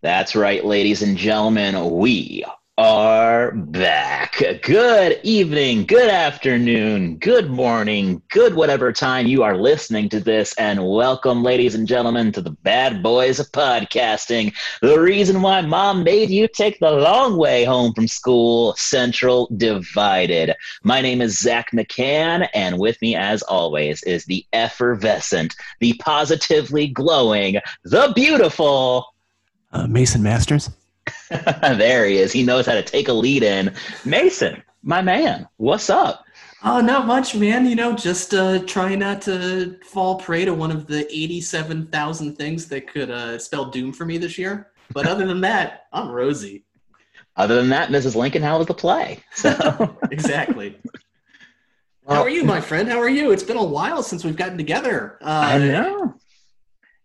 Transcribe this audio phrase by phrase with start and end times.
[0.00, 1.90] That's right, ladies and gentlemen.
[1.90, 2.44] We
[2.78, 4.40] are back.
[4.62, 10.86] Good evening, good afternoon, good morning, good whatever time you are listening to this, and
[10.86, 14.54] welcome, ladies and gentlemen, to the Bad Boys of Podcasting.
[14.82, 20.54] The reason why mom made you take the long way home from school, Central Divided.
[20.84, 26.86] My name is Zach McCann, and with me, as always, is the effervescent, the positively
[26.86, 29.04] glowing, the beautiful,
[29.72, 30.70] uh, Mason Masters.
[31.30, 32.32] there he is.
[32.32, 33.74] He knows how to take a lead in.
[34.04, 36.24] Mason, my man, what's up?
[36.64, 37.66] Oh, not much, man.
[37.66, 42.66] You know, just uh, trying not to fall prey to one of the 87,000 things
[42.68, 44.72] that could uh, spell doom for me this year.
[44.92, 46.64] But other than that, I'm rosy.
[47.36, 48.16] Other than that, Mrs.
[48.16, 49.20] Lincoln, how was the play?
[49.32, 50.76] So exactly.
[52.08, 52.88] How are you, my friend?
[52.88, 53.30] How are you?
[53.30, 55.18] It's been a while since we've gotten together.
[55.20, 56.14] Uh, I know.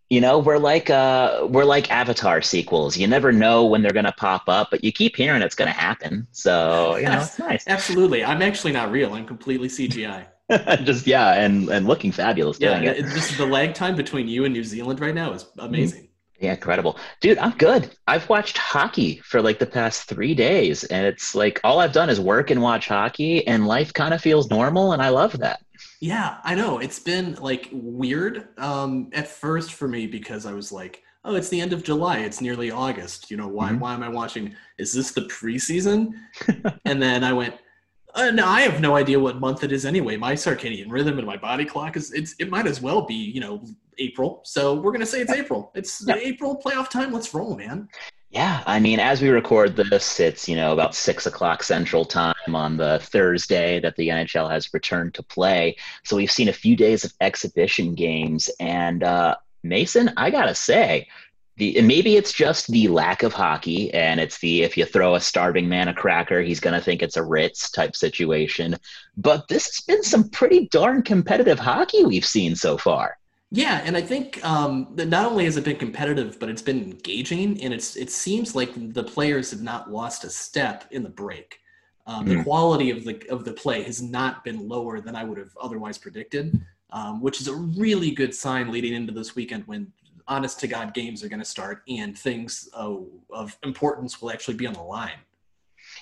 [0.09, 2.98] You know, we're like uh, we're like Avatar sequels.
[2.98, 5.69] You never know when they're going to pop up, but you keep hearing it's going
[5.72, 6.27] to happen.
[6.31, 7.64] So you know, it's nice.
[7.67, 9.14] Absolutely, I'm actually not real.
[9.14, 10.25] I'm completely CGI.
[10.83, 13.02] just yeah, and and looking fabulous yeah, doing it.
[13.14, 16.09] Just the lag time between you and New Zealand right now is amazing.
[16.39, 16.99] Yeah, incredible.
[17.22, 17.95] Dude, I'm good.
[18.05, 22.09] I've watched hockey for like the past three days, and it's like all I've done
[22.09, 25.62] is work and watch hockey, and life kind of feels normal, and I love that.
[26.00, 26.80] Yeah, I know.
[26.80, 31.50] It's been like weird um, at first for me because I was like, oh, it's
[31.50, 32.20] the end of July.
[32.20, 33.31] It's nearly August.
[33.31, 33.80] You know, why, mm-hmm.
[33.80, 34.56] why am I watching?
[34.78, 36.11] Is this the preseason?
[36.86, 37.56] and then I went,
[38.16, 40.17] uh, no, I have no idea what month it is anyway.
[40.17, 43.39] My circadian rhythm and my body clock is, it's, it might as well be, you
[43.39, 43.64] know,
[43.98, 44.42] April.
[44.44, 45.72] So we're going to say it's April.
[45.73, 46.16] It's yeah.
[46.16, 47.11] April playoff time.
[47.11, 47.88] Let's roll, man.
[48.34, 52.34] Yeah, I mean, as we record this, it's you know about six o'clock Central Time
[52.56, 55.76] on the Thursday that the NHL has returned to play.
[56.03, 61.08] So we've seen a few days of exhibition games, and uh, Mason, I gotta say,
[61.58, 65.22] the maybe it's just the lack of hockey, and it's the if you throw a
[65.22, 68.76] starving man a cracker, he's gonna think it's a Ritz type situation.
[69.16, 73.16] But this has been some pretty darn competitive hockey we've seen so far.
[73.55, 76.81] Yeah, and I think um, that not only has it been competitive, but it's been
[76.81, 81.09] engaging, and it's it seems like the players have not lost a step in the
[81.09, 81.59] break.
[82.08, 82.37] Um, mm-hmm.
[82.37, 85.55] The quality of the of the play has not been lower than I would have
[85.61, 86.59] otherwise predicted,
[86.89, 89.93] um, which is a really good sign leading into this weekend when
[90.27, 92.95] honest to god games are going to start and things uh,
[93.31, 95.19] of importance will actually be on the line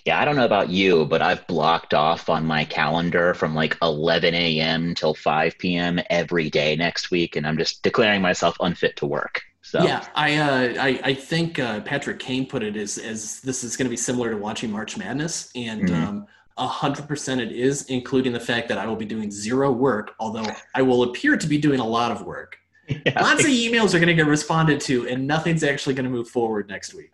[0.06, 3.78] yeah, I don't know about you, but I've blocked off on my calendar from like
[3.81, 4.95] 11 a.m.
[4.95, 6.00] till 5 p.m.
[6.09, 9.41] every day next week, and I'm just declaring myself unfit to work.
[9.61, 9.84] So.
[9.84, 13.78] Yeah, I, uh, I, I think uh, Patrick Kane put it as as this is
[13.78, 16.03] going to be similar to watching March Madness, and mm-hmm.
[16.03, 20.16] um, hundred percent it is, including the fact that I will be doing zero work,
[20.19, 22.57] although I will appear to be doing a lot of work.
[23.06, 23.22] Yeah.
[23.22, 26.28] Lots of emails are going to get responded to, and nothing's actually going to move
[26.28, 27.11] forward next week.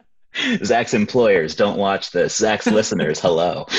[0.63, 2.35] Zach's employers don't watch this.
[2.35, 3.65] Zach's listeners, hello.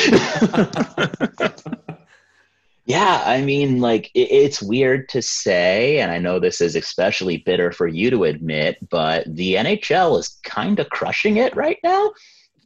[2.84, 7.38] yeah, I mean, like, it, it's weird to say, and I know this is especially
[7.38, 12.12] bitter for you to admit, but the NHL is kind of crushing it right now.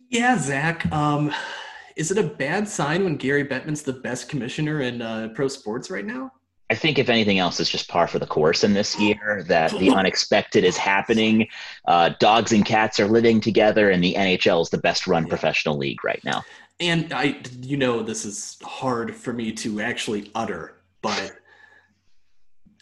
[0.09, 0.91] Yeah, Zach.
[0.93, 1.33] Um,
[1.97, 5.91] is it a bad sign when Gary Bettman's the best commissioner in uh, pro sports
[5.91, 6.33] right now?
[6.73, 9.73] I think if anything else, it's just par for the course in this year that
[9.73, 11.47] the unexpected is happening.
[11.87, 15.77] Uh, dogs and cats are living together, and the NHL is the best run professional
[15.77, 16.43] league right now.
[16.81, 21.33] And I, you know, this is hard for me to actually utter, but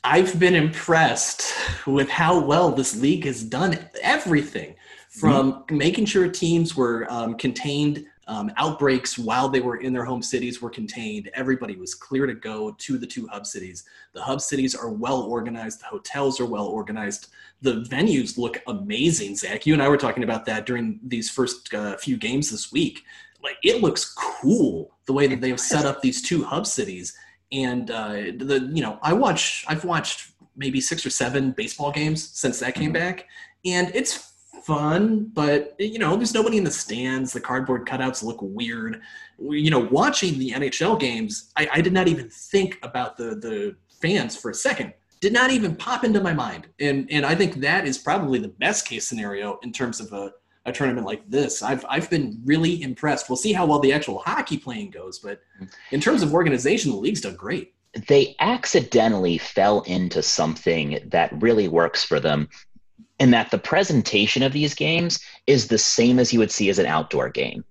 [0.05, 1.53] I've been impressed
[1.85, 4.77] with how well this league has done everything
[5.09, 5.77] from mm-hmm.
[5.77, 10.63] making sure teams were um, contained um, outbreaks while they were in their home cities
[10.63, 11.29] were contained.
[11.35, 13.83] Everybody was clear to go to the two hub cities.
[14.13, 15.81] The hub cities are well organized.
[15.81, 17.31] The hotels are well organized.
[17.61, 19.67] The venues look amazing, Zach.
[19.67, 23.03] You and I were talking about that during these first uh, few games this week.
[23.43, 27.17] Like it looks cool the way that they've set up these two hub cities.
[27.51, 32.29] And uh, the you know I watch I've watched maybe six or seven baseball games
[32.29, 32.93] since that came mm-hmm.
[32.93, 33.27] back,
[33.65, 34.30] and it's
[34.65, 37.33] fun, but you know, there's nobody in the stands.
[37.33, 39.01] The cardboard cutouts look weird.
[39.39, 43.77] You know, watching the NHL games, I, I did not even think about the the
[44.01, 44.95] fans for a second.
[45.21, 48.49] Did not even pop into my mind, and and I think that is probably the
[48.49, 50.33] best case scenario in terms of a,
[50.65, 51.63] a tournament like this.
[51.63, 53.29] I've I've been really impressed.
[53.29, 55.67] We'll see how well the actual hockey playing goes, but mm-hmm.
[55.91, 57.75] in terms of organization, the league's done great
[58.07, 62.49] they accidentally fell into something that really works for them
[63.21, 66.79] in that the presentation of these games is the same as you would see as
[66.81, 67.65] an outdoor game.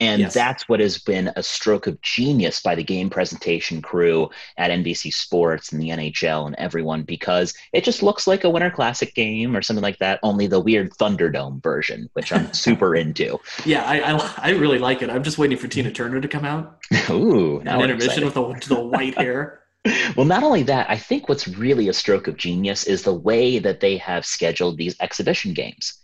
[0.00, 0.34] And Yes.
[0.34, 4.28] that's what has been a stroke of genius by the game presentation crew
[4.58, 8.70] at NBC Sports and the NHL and everyone because it just looks like a Winter
[8.72, 13.38] Classic game or something like that, only the weird Thunderdome version, which I'm super into.
[13.64, 15.10] Yeah, I, I I really like it.
[15.10, 16.78] I'm just waiting for Tina Turner to come out.
[17.10, 19.60] Ooh, An intermission with the, the white hair.
[20.16, 23.58] Well, not only that, I think what's really a stroke of genius is the way
[23.58, 26.00] that they have scheduled these exhibition games.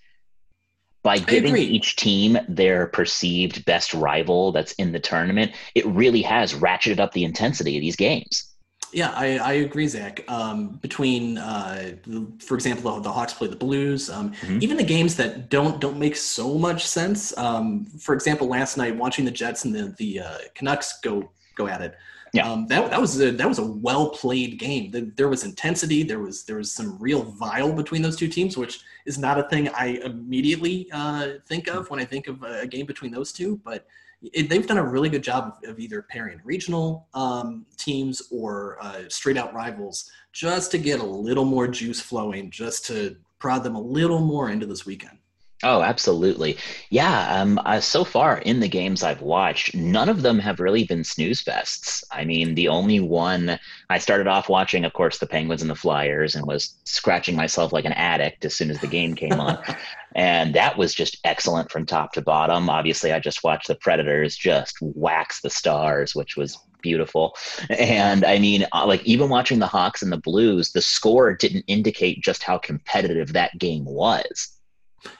[1.03, 6.53] By giving each team their perceived best rival that's in the tournament, it really has
[6.53, 8.50] ratcheted up the intensity of these games.
[8.93, 10.25] Yeah, I, I agree, Zach.
[10.29, 14.11] Um, between, uh, the, for example, the, the Hawks play the Blues.
[14.11, 14.62] Um, Mhm.
[14.62, 17.37] Even the games that don't don't make so much sense.
[17.38, 21.67] Um, for example, last night watching the Jets and the the uh, Canucks go go
[21.67, 21.94] at it.
[22.32, 22.50] Yeah.
[22.50, 24.91] Um, that, that was a, that was a well played game.
[24.91, 26.03] There, there was intensity.
[26.03, 29.44] There was there was some real vile between those two teams, which is not a
[29.44, 33.61] thing I immediately uh, think of when I think of a game between those two.
[33.65, 33.87] But
[34.23, 38.79] it, they've done a really good job of, of either pairing regional um, teams or
[38.81, 43.65] uh, straight out rivals just to get a little more juice flowing, just to prod
[43.65, 45.19] them a little more into this weekend.
[45.62, 46.57] Oh, absolutely.
[46.89, 47.35] Yeah.
[47.35, 51.05] Um, uh, so far in the games I've watched, none of them have really been
[51.05, 52.03] snooze fests.
[52.11, 53.59] I mean, the only one
[53.91, 57.75] I started off watching, of course, the Penguins and the Flyers, and was scratching myself
[57.75, 59.62] like an addict as soon as the game came on.
[60.15, 62.71] and that was just excellent from top to bottom.
[62.71, 67.37] Obviously, I just watched the Predators just wax the Stars, which was beautiful.
[67.69, 71.65] And I mean, uh, like even watching the Hawks and the Blues, the score didn't
[71.67, 74.56] indicate just how competitive that game was.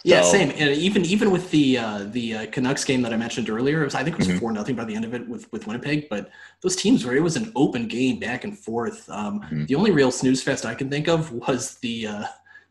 [0.05, 0.50] Yeah, So- same.
[0.50, 3.85] And even even with the uh, the uh, Canucks game that I mentioned earlier, it
[3.85, 4.38] was, I think it was Mhm.
[4.41, 6.09] four nothing by the end of it with with Winnipeg.
[6.11, 6.31] But
[6.61, 9.09] those teams where it was an open game back and forth.
[9.09, 9.67] Um, Mhm.
[9.69, 12.25] The only real snooze fest I can think of was the uh,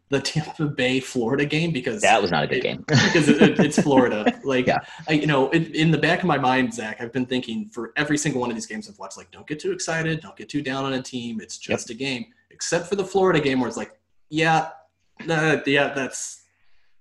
[0.10, 2.84] the Tampa Bay Florida game because That was not a good it- game.
[2.88, 4.26] because it, it- it's Florida.
[4.44, 4.80] Like, Yeah.
[5.08, 7.94] I, you know, it, in the back of my mind, Zach, I've been thinking for
[7.96, 10.50] every single one of these games I've watched, like, don't get too excited, don't get
[10.50, 11.40] too down on a team.
[11.42, 14.70] It's just a game, except for the Florida game where it's like, yeah,
[15.30, 16.39] uh, yeah, that's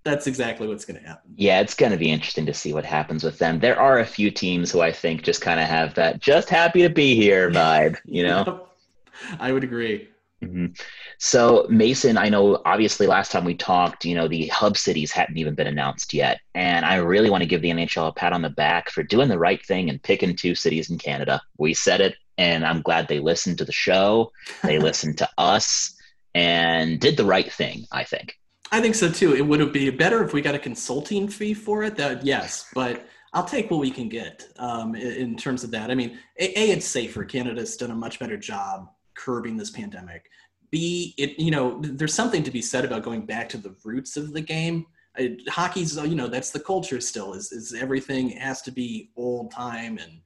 [0.08, 1.32] that's exactly what's going to happen.
[1.36, 3.60] Yeah, it's going to be interesting to see what happens with them.
[3.60, 6.82] There are a few teams who I think just kind of have that just happy
[6.82, 8.66] to be here vibe, you know?
[9.40, 10.08] I would agree.
[10.42, 10.78] Mhm.
[11.18, 15.36] So, Mason, I know obviously last time we talked, you know, the hub cities hadn't
[15.36, 16.40] even been announced yet.
[16.54, 19.28] And I really want to give the NHL a pat on the back for doing
[19.28, 21.40] the right thing and picking two cities in Canada.
[21.58, 24.30] We said it, and I'm glad they listened to the show,
[24.62, 25.96] they listened to us,
[26.34, 28.38] and did the right thing, I think.
[28.70, 29.34] I think so too.
[29.34, 31.96] It would be better if we got a consulting fee for it.
[31.96, 35.90] That yes, but I'll take what we can get um, in, in terms of that.
[35.90, 37.24] I mean, a, a, it's safer.
[37.24, 40.30] Canada's done a much better job curbing this pandemic.
[40.70, 44.16] B, it you know, there's something to be said about going back to the roots
[44.16, 44.86] of the game.
[45.18, 49.50] Uh, hockey's you know that's the culture still is is everything has to be old
[49.50, 50.20] time and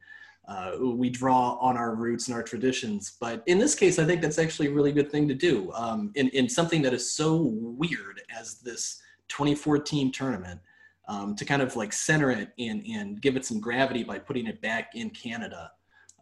[0.48, 3.16] uh, we draw on our roots and our traditions.
[3.20, 5.72] But in this case, I think that's actually a really good thing to do.
[5.72, 10.60] Um, in, in something that is so weird as this 2014 tournament,
[11.08, 14.46] um, to kind of like center it and, and give it some gravity by putting
[14.46, 15.70] it back in Canada,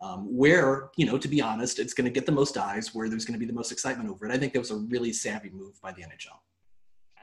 [0.03, 3.09] um, where, you know, to be honest, it's going to get the most eyes, where
[3.09, 4.33] there's going to be the most excitement over it.
[4.33, 6.39] I think that was a really savvy move by the NHL.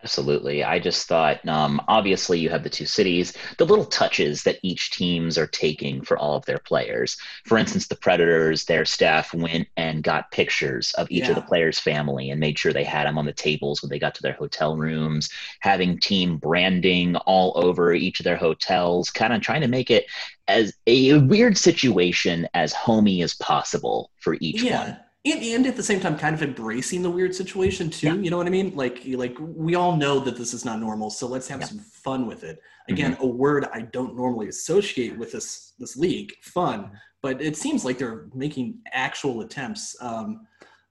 [0.08, 0.64] Absolutely.
[0.64, 4.92] I just thought, um, obviously, you have the two cities, the little touches that each
[4.92, 7.18] teams are taking for all of their players.
[7.44, 11.78] For instance, the Predators, their staff went and got pictures of each of the players'
[11.78, 14.32] family and made sure they had them on the tables when they got to their
[14.32, 19.68] hotel rooms, having team branding all over each of their hotels, kind of trying to
[19.68, 20.06] make it
[20.48, 24.86] as a weird situation as homey as possible for each yeah.
[24.86, 24.98] one.
[25.34, 28.08] And, and at the same time, kind of embracing the weird situation too.
[28.08, 28.14] Yeah.
[28.16, 28.76] You know what I mean?
[28.76, 31.68] Like, like we all know that this is not normal, so let's have Yeah.
[31.68, 31.78] Mm-hmm.
[31.78, 32.60] some fun with it.
[32.90, 36.92] Again, a word I don't normally associate with this this league, fun.
[37.22, 40.48] But it seems like they're making actual attempts um,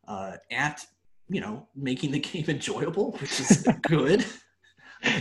[0.06, 0.84] uh, at
[1.28, 4.24] you know making the game enjoyable, which is good.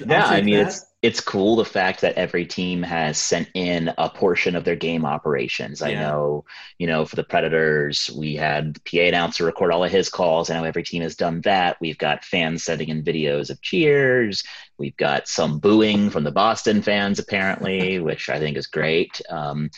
[0.08, 0.68] Yeah, I mean that.
[0.68, 4.76] it's it's cool the fact that every team has sent in a portion of their
[4.76, 5.84] game operations.
[5.84, 6.46] I know,
[6.80, 10.50] you know, for the Predators, we had the PA announcer record all of his calls.
[10.50, 11.78] I know every team has done that.
[11.80, 14.44] We've got fans sending in videos of cheers.
[14.80, 19.22] We've got some booing from the Boston fans, apparently, which I think is great.
[19.30, 19.70] Um,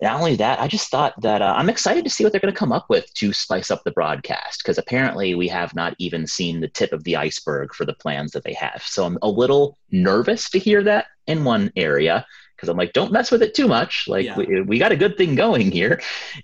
[0.00, 2.52] not only that, I just thought that uh, I'm excited to see what they're going
[2.52, 6.26] to come up with to spice up the broadcast because apparently we have not even
[6.26, 8.82] seen the tip of the iceberg for the plans that they have.
[8.84, 13.12] So I'm a little nervous to hear that in one area because I'm like, don't
[13.12, 14.06] mess with it too much.
[14.08, 14.36] Like Yeah.
[14.36, 16.00] we, we got a good thing going here.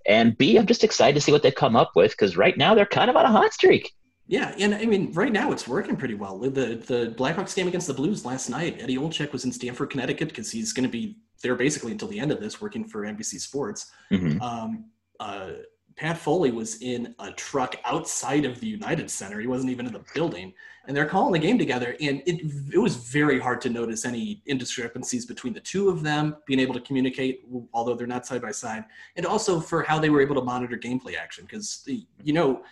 [0.07, 2.75] And B, I'm just excited to see what they come up with because right now
[2.75, 3.93] they're kind of on a hot streak.
[4.31, 6.39] Yeah, and I mean, right now it's working pretty well.
[6.39, 10.29] The the Blackhawks game against the Blues last night, Eddie Olczyk was in Stamford, Connecticut,
[10.29, 13.41] because he's going to be there basically until the end of this, working for NBC
[13.41, 13.91] Sports.
[14.13, 14.39] Mhm.
[14.43, 14.85] Um,
[15.19, 15.53] uh,
[15.97, 19.41] Pat Foley was in a truck outside of the United Center.
[19.41, 20.53] He wasn't even in the building,
[20.89, 21.95] and they're calling the game together.
[22.01, 22.41] And it
[22.73, 26.75] it was very hard to notice any indiscrepancies between the two of them being able
[26.75, 30.35] to communicate, although they're not side by side, and also for how they were able
[30.35, 31.45] to monitor gameplay action.
[31.45, 32.63] Because you know,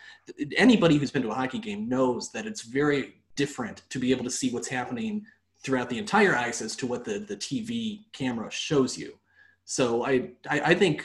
[0.56, 4.24] anybody who's been to a hockey game knows that it's very different to be able
[4.24, 5.24] to see what's happening
[5.62, 9.18] throughout the entire ice as to what the the TV camera shows you.
[9.66, 11.04] So I I, I think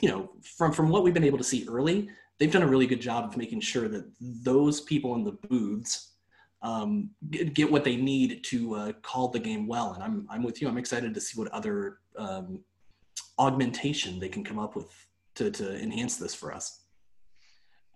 [0.00, 2.86] you know from from what we've been able to see early, they've done a really
[2.86, 6.12] good job of making sure that those people in the booths
[6.62, 9.92] um, get, get what they need to uh, call the game well.
[9.92, 10.68] And I'm I'm with you.
[10.68, 12.60] I'm excited to see what other um,
[13.38, 14.90] augmentation they can come up with
[15.36, 16.82] to to enhance this for us.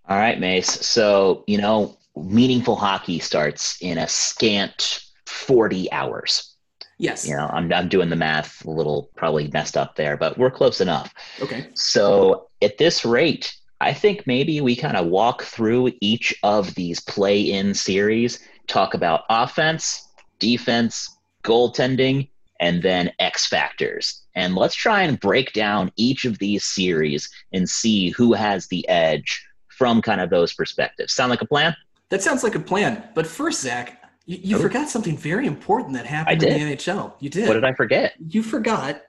[0.08, 0.86] All right, Mace.
[0.86, 6.56] So, you know, meaningful hockey starts in a scant 40 hours.
[6.98, 7.26] Yes.
[7.26, 10.50] You know, I'm, I'm doing the math a little probably messed up there, but we're
[10.50, 11.14] close enough.
[11.40, 11.68] Okay.
[11.74, 17.00] So, at this rate, I think maybe we kind of walk through each of these
[17.00, 20.06] play in series, talk about offense,
[20.38, 22.28] defense, goaltending,
[22.60, 24.22] and then X factors.
[24.34, 28.86] And let's try and break down each of these series and see who has the
[28.88, 31.14] edge from kind of those perspectives.
[31.14, 31.74] Sound like a plan?
[32.10, 33.02] That sounds like a plan.
[33.14, 34.60] But first, Zach, you, you Oh.
[34.60, 37.14] forgot something very important that happened in the NHL.
[37.20, 37.48] You did.
[37.48, 38.12] What did I forget?
[38.28, 39.02] You forgot.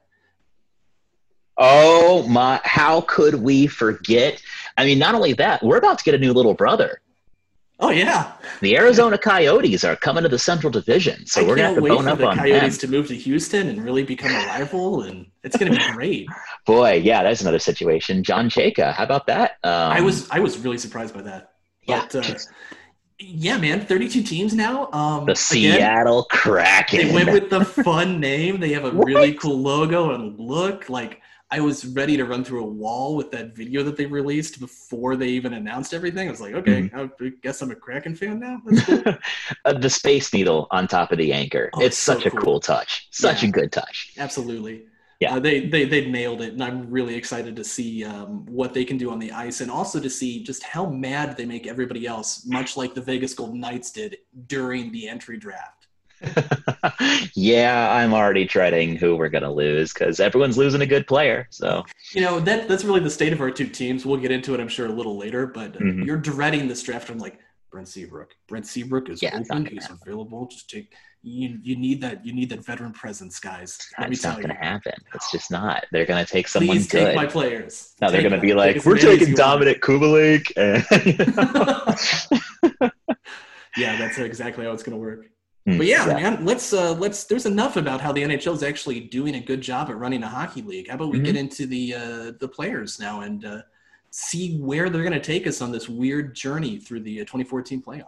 [1.63, 4.41] Oh my, how could we forget?
[4.77, 7.01] I mean, not only that, we're about to get a new little brother.
[7.79, 8.33] Oh yeah.
[8.61, 11.81] The Arizona Coyotes are coming to the Central Division, so I we're gonna have to
[11.81, 12.89] bone for up the on Coyotes them.
[12.91, 16.27] to move to Houston and really become a rival, and it's going to be great.
[16.65, 18.23] Boy, yeah, that's another situation.
[18.23, 19.57] John Chayka, how about that?
[19.63, 21.53] Um, I was I was really surprised by that.
[21.87, 22.35] yeah, But uh,
[23.19, 24.89] yeah, man, 32 teams now.
[24.91, 27.07] Um, the again, Seattle Kraken.
[27.07, 28.59] they went with the fun name.
[28.59, 30.89] They have a really cool logo and look.
[30.89, 31.20] Like
[31.53, 35.17] I was ready to run through a wall with that video that they released before
[35.17, 36.27] they even announced everything.
[36.27, 37.25] I was like, okay, Mm-hmm.
[37.25, 38.61] I guess I'm a Kraken fan now.
[38.85, 39.03] Cool.
[39.65, 41.69] uh, the Space Needle on top of the anchor.
[41.73, 42.39] Oh, it's it's so such a cool.
[42.41, 43.07] cool touch.
[43.11, 43.49] Such Yeah.
[43.49, 44.13] a good touch.
[44.17, 44.85] Absolutely.
[45.19, 45.35] Yeah.
[45.35, 48.83] Uh, they, they they nailed it, and I'm really excited to see um, what they
[48.85, 52.07] can do on the ice, and also to see just how mad they make everybody
[52.07, 54.17] else, much like the Vegas Golden Knights did
[54.47, 55.80] during the entry draft.
[57.35, 61.47] yeah, I'm already dreading who we're gonna lose because everyone's losing a good player.
[61.51, 64.05] So You know that that's really the state of our two teams.
[64.05, 65.47] We'll get into it, I'm sure, a little later.
[65.47, 66.05] But Mhm.
[66.05, 67.09] you're dreading this draft.
[67.09, 67.39] I'm like
[67.71, 68.31] Brent Seabrook.
[68.47, 69.65] Brent Seabrook is Yeah, open.
[69.65, 69.99] He's happen.
[70.05, 70.47] available.
[70.47, 70.93] Just take.
[71.23, 72.25] You you need that.
[72.25, 73.77] You need that veteran presence, guys.
[73.99, 74.93] It's not gonna happen.
[75.13, 75.85] It's just not.
[75.91, 77.93] They're gonna take someone Please take my players.
[78.01, 78.41] no, they're gonna them.
[78.45, 79.35] be like, Take we're taking.
[79.35, 80.83] Dominik Kubalik, and
[83.77, 85.27] yeah, that's exactly how it's going to work.
[85.65, 86.13] Hmm, But yeah, yeah.
[86.31, 87.25] man, let's uh, let's.
[87.25, 90.27] There's enough about how the NHL is actually doing a good job at running a
[90.27, 90.87] hockey league.
[90.87, 91.25] How about we Mhm.
[91.25, 93.61] get into the uh, the players now and uh,
[94.09, 97.81] see where they're going to take us on this weird journey through the uh, 2014
[97.83, 98.05] playoff?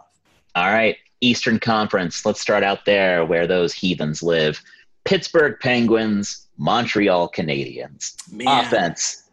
[0.56, 2.26] All right, Eastern Conference.
[2.26, 4.60] Let's start out there where those heathens live.
[5.04, 8.14] Pittsburgh Penguins, Montreal Canadiens.
[8.32, 9.23] Man, Offense.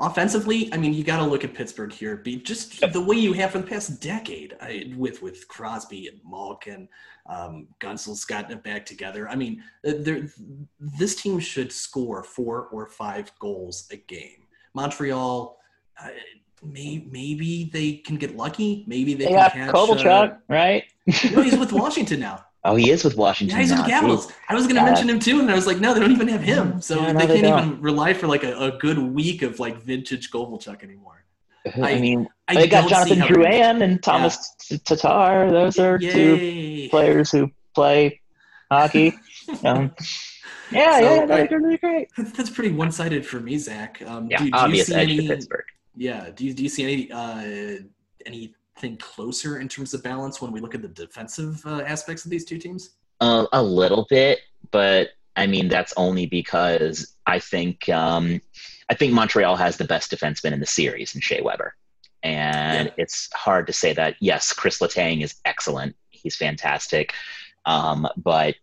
[0.00, 2.16] Offensively, I mean, you got to look at Pittsburgh here.
[2.16, 6.18] Be just the way you have for the past decade I, with with Crosby and
[6.28, 6.88] Malkin,
[7.26, 9.28] um, Guentzel's gotten it back together.
[9.28, 10.32] I mean, uh, they're-
[10.78, 14.46] this team should score four or five goals a game.
[14.72, 15.58] Montreal,
[16.02, 16.08] uh,
[16.62, 18.84] may, maybe they can get lucky.
[18.86, 19.74] Maybe they, They can catch.
[19.74, 20.84] Kovalchuk, right?
[21.08, 22.46] Uh, no, he's with Washington now.
[22.64, 24.32] Oh, he is with Washington Yeah, he's with the Capitals.
[24.48, 24.86] I was going to Yeah.
[24.86, 26.80] mention him too, and I was like, no, they don't even have him.
[26.82, 27.68] So Yeah, no, they they can't don't.
[27.70, 31.24] even rely for like a, a good week of like vintage Kovalchuk anymore.
[31.82, 35.50] I, I- mean, I they got Jonathan see how they're gonna- Drouin and Thomas Tatar.
[35.50, 38.20] Those are two players who play
[38.70, 39.14] hockey.
[39.64, 39.92] Um,
[40.70, 42.08] yeah, So, yeah, they're really great.
[42.16, 44.00] That's, pretty one-sided for me, Zach.
[44.06, 45.26] Um, Yeah, do, do you see any?
[45.26, 45.64] Pittsburgh.
[45.96, 46.30] Yeah.
[46.32, 47.82] Do you do you see any uh,
[48.82, 52.30] anything closer in terms of balance when we look at the defensive uh, aspects of
[52.30, 52.90] these two teams?
[53.20, 58.40] Uh, a little bit, but I mean that's only because I think um,
[58.88, 61.74] I think Montreal has the best defenseman in the series in Shea Weber,
[62.22, 62.94] and Yeah.
[62.96, 64.16] it's hard to say that.
[64.20, 67.12] Yes, Chris Letang is excellent; he's fantastic,
[67.66, 68.54] um, but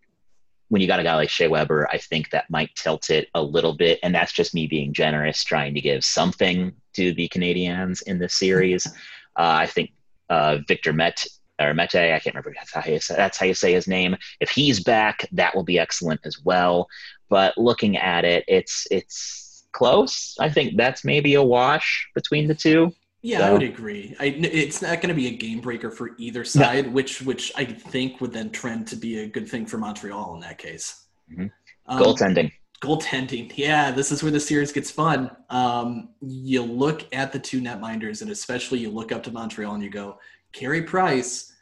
[0.69, 3.41] when you got a guy like Shea Weber, I think that might tilt it a
[3.41, 8.01] little bit, and that's just me being generous, trying to give something to the Canadians
[8.01, 8.87] in this series.
[9.39, 9.91] Uh, I think
[10.29, 11.25] uh, Victor Met
[11.59, 14.15] or Mete, I can't remember that's how you say that's how you say his name.
[14.39, 16.87] If he's back, that will be excellent as well.
[17.29, 20.35] But looking at it, it's it's close.
[20.39, 22.93] I think that's maybe a wash between the two.
[23.21, 24.15] Yeah, I would agree.
[24.19, 26.91] I, it's not going to be a game breaker for either side, no.
[26.91, 30.39] which which I think would then trend to be a good thing for Montreal in
[30.41, 31.05] that case.
[31.31, 31.47] Mm-hmm.
[31.87, 32.51] Um, goaltending.
[32.81, 33.51] Goaltending.
[33.55, 35.31] Yeah, this is where the series gets fun.
[35.49, 39.83] Um, you look at the two netminders, and especially you look up to Montreal and
[39.83, 40.19] you go,
[40.51, 41.53] Carey Price,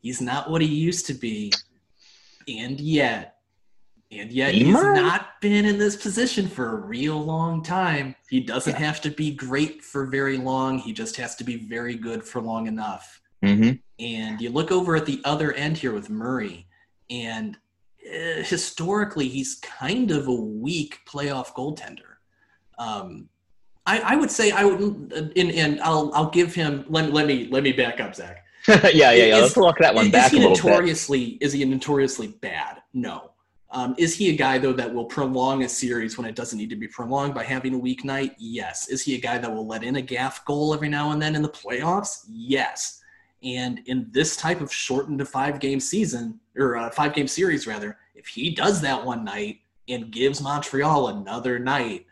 [0.00, 1.52] he's not what he used to be.
[2.46, 3.38] And yet,
[4.12, 8.14] and yet he's not been in this position for a real long time.
[8.28, 8.86] He doesn't yeah.
[8.86, 10.78] have to be great for very long.
[10.78, 13.20] He just has to be very good for long enough.
[13.42, 13.72] Mm-hmm.
[13.98, 16.66] And you look over at the other end here with Murray,
[17.10, 17.56] and
[18.06, 22.18] uh, historically, he's kind of a weak playoff goaltender.
[22.78, 23.28] Um,
[23.86, 26.84] I, I, would say I would, and, and I'll I'll give him.
[26.88, 28.44] Let, let me let me back up, Zach.
[28.68, 29.36] yeah, yeah, yeah.
[29.36, 31.46] Is, Let's look that one back is he a little notoriously, bit.
[31.46, 32.82] Is he notoriously bad?
[32.92, 33.30] No.
[33.70, 36.70] Um, is he a guy though that will prolong a series when it doesn't need
[36.70, 38.36] to be prolonged by having a week night?
[38.38, 38.88] Yes.
[38.88, 41.34] Is he a guy that will let in a gaff goal every now and then
[41.34, 42.24] in the playoffs?
[42.28, 43.02] Yes.
[43.44, 47.66] And in this type of shortened to five game season or uh, five game series
[47.66, 52.06] rather, if he does that one night and gives Montreal another night,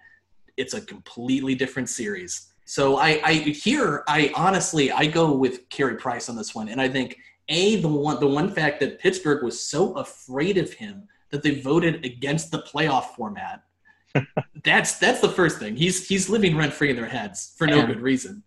[0.56, 2.52] it's a completely different series.
[2.64, 6.80] So I, I here I honestly I go with Carey Price on this one, and
[6.80, 11.08] I think a the one the one fact that Pittsburgh was so afraid of him
[11.30, 13.64] that they voted against the playoff format.
[14.64, 15.76] that's that's the first thing.
[15.76, 17.86] He's he's living rent free in their heads for no yeah.
[17.86, 18.42] good reason.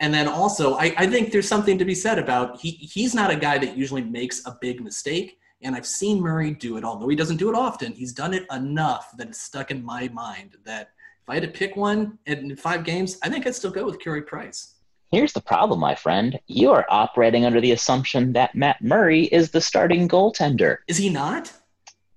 [0.00, 3.30] And then also, I, I think there's something to be said about he he's not
[3.30, 5.38] a guy that usually makes a big mistake.
[5.62, 7.92] And I've seen Murray do it, although he doesn't do it often.
[7.92, 10.92] He's done it enough that it's stuck in my mind that
[11.22, 14.00] if I had to pick one in five games, I think I'd still go with
[14.00, 14.76] Carey Price.
[15.12, 16.38] Here's the problem, my friend.
[16.46, 20.78] You are operating under the assumption that Matt Murray is the starting goaltender.
[20.88, 21.52] Is he not?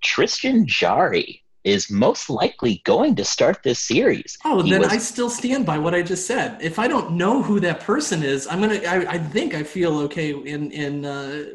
[0.01, 4.37] Tristan Jarry is most likely going to start this series.
[4.45, 6.61] Oh, he then was, I still stand by what I just said.
[6.61, 8.81] If I don't know who that person is, I'm gonna.
[8.87, 11.45] I, I think I feel okay in in uh,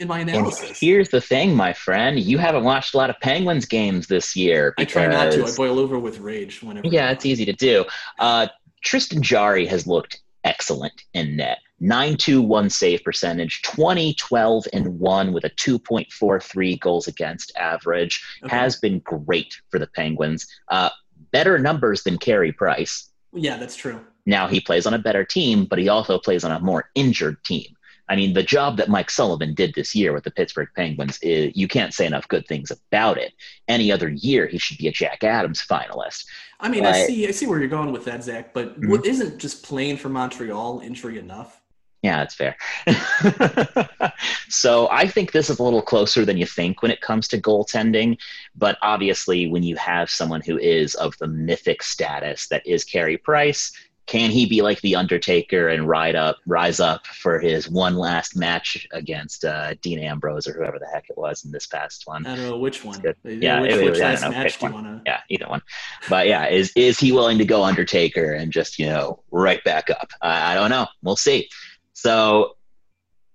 [0.00, 0.78] in my analysis.
[0.78, 2.18] here's the thing, my friend.
[2.18, 4.74] You haven't watched a lot of Penguins games this year.
[4.76, 5.44] Because, I try not to.
[5.44, 6.86] I boil over with rage whenever.
[6.88, 7.84] Yeah, it's easy to do.
[8.18, 8.48] Uh,
[8.82, 11.58] Tristan Jarry has looked excellent in net.
[11.82, 18.24] 921 save percentage, 20, 12, and 1 with a 2.43 goals against average.
[18.44, 18.56] Okay.
[18.56, 20.46] Has been great for the Penguins.
[20.68, 20.90] Uh,
[21.32, 23.10] better numbers than Carey Price.
[23.32, 24.00] Yeah, that's true.
[24.26, 27.42] Now he plays on a better team, but he also plays on a more injured
[27.42, 27.76] team.
[28.08, 31.56] I mean, the job that Mike Sullivan did this year with the Pittsburgh Penguins is
[31.56, 33.32] you can't say enough good things about it.
[33.68, 36.26] Any other year, he should be a Jack Adams finalist.
[36.60, 38.52] I mean, but, I see, I see where you're going with that, Zach.
[38.52, 38.90] But mm-hmm.
[38.90, 41.61] what, isn't just playing for Montreal injury enough?
[42.02, 42.56] Yeah, that's fair.
[44.48, 47.40] so I think this is a little closer than you think when it comes to
[47.40, 48.18] goaltending.
[48.56, 53.18] But obviously, when you have someone who is of the mythic status that is Carey
[53.18, 53.72] Price,
[54.06, 58.36] can he be like the Undertaker and ride up, rise up for his one last
[58.36, 62.26] match against uh, Dean Ambrose or whoever the heck it was in this past one?
[62.26, 63.00] I don't know which one.
[63.24, 65.02] Yeah, which, it, which last match do you want to?
[65.06, 65.62] Yeah, either one.
[66.10, 69.88] But yeah, is is he willing to go Undertaker and just you know right back
[69.88, 70.10] up?
[70.20, 70.88] I, I don't know.
[71.02, 71.48] We'll see.
[72.02, 72.56] So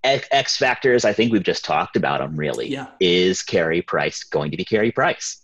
[0.04, 2.68] X factors, I think we've just talked about them really.
[2.68, 2.88] Yeah.
[3.00, 5.42] Is Carey Price going to be Carey Price?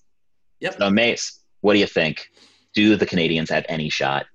[0.60, 0.76] Yep.
[0.78, 2.28] So Mace, what do you think?
[2.74, 4.26] Do the Canadians have any shot?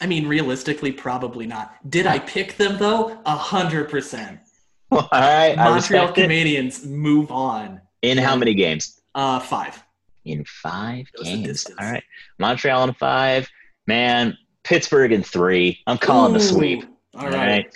[0.00, 1.74] I mean, realistically, probably not.
[1.90, 3.18] Did I pick them though?
[3.26, 4.38] A hundred percent.
[4.92, 5.56] All right.
[5.56, 7.80] Montreal Canadiens move on.
[8.02, 9.00] In how many games?
[9.16, 9.82] Uh, five.
[10.24, 11.66] In five games.
[11.80, 12.04] All right.
[12.38, 13.48] Montreal in five.
[13.88, 15.80] Man, Pittsburgh in three.
[15.88, 16.38] I'm calling Ooh.
[16.38, 16.84] the sweep.
[17.14, 17.34] All right.
[17.34, 17.74] All right.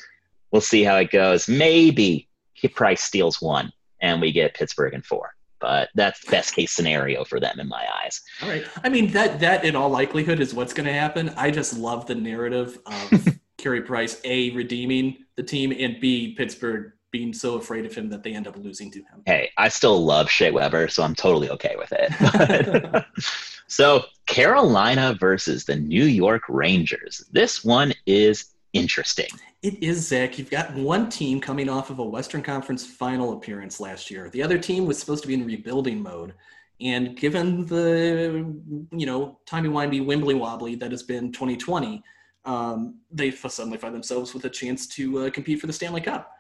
[0.51, 1.49] We'll see how it goes.
[1.49, 2.29] Maybe
[2.75, 3.71] Price steals one
[4.01, 5.35] and we get Pittsburgh in four.
[5.61, 8.21] But that's best case scenario for them in my eyes.
[8.43, 8.65] All right.
[8.85, 11.31] I mean that that in all likelihood is what's going to happen.
[11.37, 16.93] I just love the narrative of Carey Price a redeeming the team and b Pittsburgh
[17.11, 19.23] being so afraid of him that they end up losing to him.
[19.25, 23.05] Hey, I still love Shea Weber, so I'm totally okay with it.
[23.67, 27.25] so Carolina versus the New York Rangers.
[27.33, 29.29] This one is interesting.
[29.63, 30.39] It is, Zach.
[30.39, 34.31] You've got one team coming off of a Western Conference final appearance last year.
[34.31, 36.35] The other team was supposed to be in rebuilding mode.
[36.81, 38.55] And given the,
[38.93, 42.03] you know, timey-wimey, wimbly-wobbly that has been 2020,
[42.45, 46.31] um, they suddenly find themselves with a chance to uh, compete for the Stanley Cup.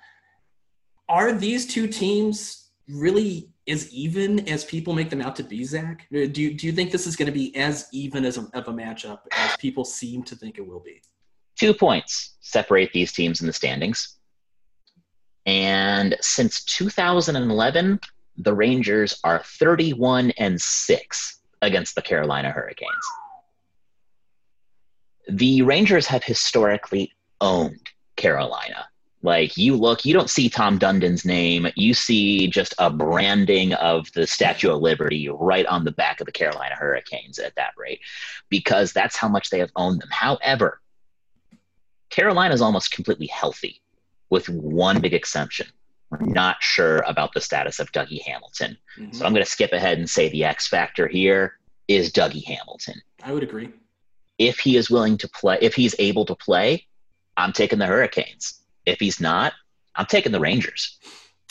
[1.08, 6.06] Are these two teams really as even as people make them out to be, Zach?
[6.10, 8.68] Do you, do you think this is going to be as even as a, of
[8.68, 11.00] a matchup as people seem to think it will be?
[11.58, 14.16] Two points separate these teams in the standings.
[15.46, 18.00] And since 2011,
[18.36, 23.06] the Rangers are 31 and 6 against the Carolina Hurricanes.
[25.28, 27.80] the Rangers have historically owned
[28.16, 28.88] Carolina.
[29.22, 31.66] Like you look, you don't see Tom Dundon's name.
[31.74, 36.26] You see just a branding of the Statue of Liberty right on the back of
[36.26, 38.00] the Carolina Hurricanes at that rate,
[38.50, 40.10] because that's how much they have owned them.
[40.12, 40.80] However,
[42.16, 43.82] Carolina is almost completely healthy,
[44.30, 45.66] with one big exception.
[46.08, 48.78] We're not sure about the status of Dougie Hamilton.
[48.96, 49.14] Mhm.
[49.14, 53.02] So I'm going to skip ahead and say the X factor here is Dougie Hamilton.
[53.22, 53.68] I would agree.
[54.38, 56.86] If he is willing to play, if he's able to play,
[57.36, 58.62] I'm taking the Hurricanes.
[58.86, 59.52] If he's not,
[59.94, 60.98] I'm taking the Rangers.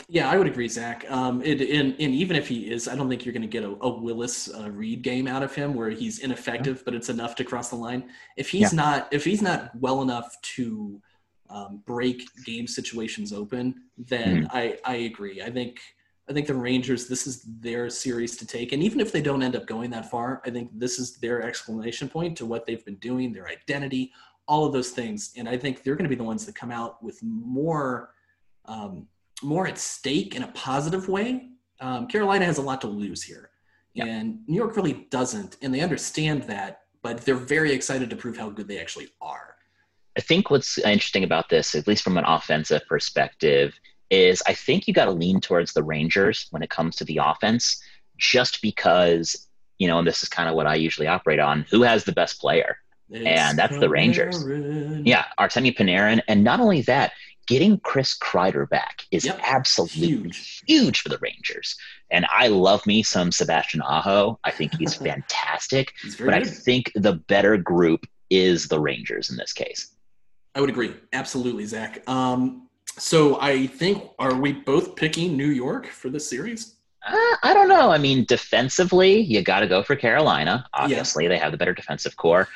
[0.08, 1.10] Yeah, I would agree, Zach.
[1.10, 3.63] Um, it, and, and even if he is, I don't think you're going to get
[3.63, 7.36] a, a Willis uh, Reed game out of him where he's ineffective, but it's enough
[7.36, 8.10] to cross the line.
[8.38, 8.77] If he's Yeah.
[8.77, 11.01] not, if he's not well enough to
[11.49, 15.41] um, break game situations open, then I, I agree.
[15.41, 15.79] I think
[16.27, 19.43] I think the Rangers, this is their series to take, and even if they don't
[19.43, 22.84] end up going that far, I think this is their exclamation point to what they've
[22.84, 24.12] been doing, their identity,
[24.47, 26.71] all of those things, and I think they're going to be the ones that come
[26.71, 28.10] out with more.
[28.65, 29.08] Um,
[29.43, 31.50] more at stake in a positive way.
[31.82, 33.50] Um, Carolina has a lot to lose here,
[33.93, 34.06] Yeah.
[34.06, 38.38] and New York really doesn't, and they understand that, but they're very excited to prove
[38.38, 39.56] how good they actually are.
[40.17, 43.78] I think what's interesting about this, at least from an offensive perspective,
[44.10, 47.19] is I think you got to lean towards the Rangers when it comes to the
[47.21, 47.82] offense,
[48.17, 51.82] just because, you know, and this is kind of what I usually operate on who
[51.82, 52.78] has the best player?
[53.13, 54.43] And that's the Rangers.
[55.06, 56.21] Yeah, Artemi Panarin.
[56.28, 57.12] And not only that,
[57.47, 59.39] getting Chris Kreider back is Yep.
[59.43, 60.63] absolutely Huge.
[60.67, 61.01] huge.
[61.01, 61.75] for the Rangers.
[62.12, 64.39] And I love me some Sebastian Aho.
[64.43, 65.93] I think he's fantastic.
[66.01, 69.91] He's But I think the better group is the Rangers in this case.
[70.55, 70.95] I would agree.
[71.13, 72.08] Absolutely, Zach.
[72.10, 76.75] Um, so I think, are we both picking New York for this series?
[77.05, 77.91] Uh, I don't know.
[77.91, 80.65] I mean, defensively, you got to go for Carolina.
[80.73, 82.47] Obviously, they have the better defensive core.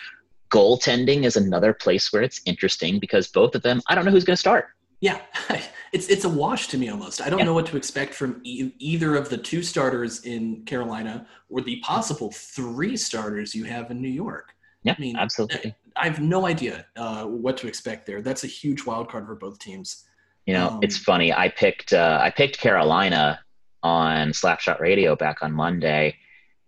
[0.50, 4.24] Goaltending is another place where it's interesting because both of them, I don't know who's
[4.24, 4.70] going to start.
[5.02, 5.22] Yeah,
[5.94, 7.22] it's it's a wash to me almost.
[7.22, 7.46] I don't Yeah.
[7.46, 11.80] know what to expect from e- either of the two starters in Carolina or the
[11.82, 14.54] possible three starters you have in New York.
[14.84, 15.76] Yeah, I mean, absolutely.
[15.96, 18.22] I have no idea uh, what to expect there.
[18.22, 20.06] That's a huge wild card for both teams.
[20.46, 21.34] You know, Um, it's funny.
[21.34, 23.40] I picked uh, I picked Carolina
[23.84, 26.16] on Slapshot Radio back on Monday,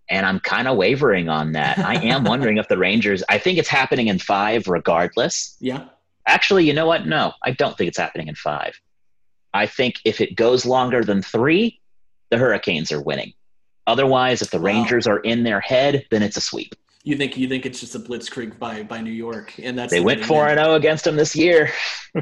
[0.10, 1.80] and I'm kind of wavering on that.
[1.80, 3.24] I am wondering if the Rangers.
[3.30, 5.58] I think it's happening in five, regardless.
[5.60, 5.86] Yeah,
[6.28, 7.08] Actually, you know what?
[7.08, 8.80] No, I don't think it's happening in five.
[9.54, 11.80] I think if it goes longer than three,
[12.30, 13.34] the Hurricanes are winning.
[13.88, 14.66] Otherwise, if the Wow.
[14.66, 16.76] Rangers are in their head, then it's a sweep.
[17.04, 19.98] you think you think it's just a blitzkrieg by by New York, and that's They
[20.00, 21.72] the went four and zero against them this year.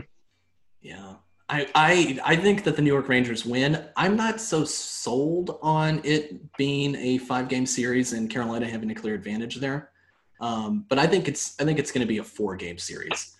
[0.81, 1.15] Yeah.
[1.49, 3.83] I, I I think that the New York Rangers win.
[3.97, 8.95] I'm not so sold on it being a five game series and Carolina having a
[8.95, 9.89] clear advantage there.
[10.39, 13.35] Um, but I think it's I think it's going to be a four game series.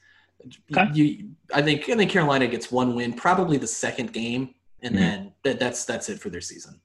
[0.75, 0.89] Okay.
[0.93, 4.99] You, I think I think Carolina gets one win, probably the second game, and Mhm.
[4.99, 6.80] then that, that's that's it for their season.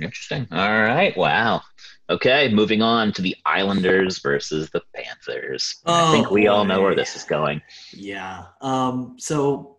[0.00, 0.46] Interesting.
[0.50, 1.14] All right.
[1.16, 1.62] Wow.
[2.08, 2.52] Okay.
[2.52, 5.80] Moving on to the Islanders versus the Panthers.
[5.84, 7.60] I think Oh, we all know where this is going.
[7.92, 8.44] Yeah.
[8.62, 9.76] Um, so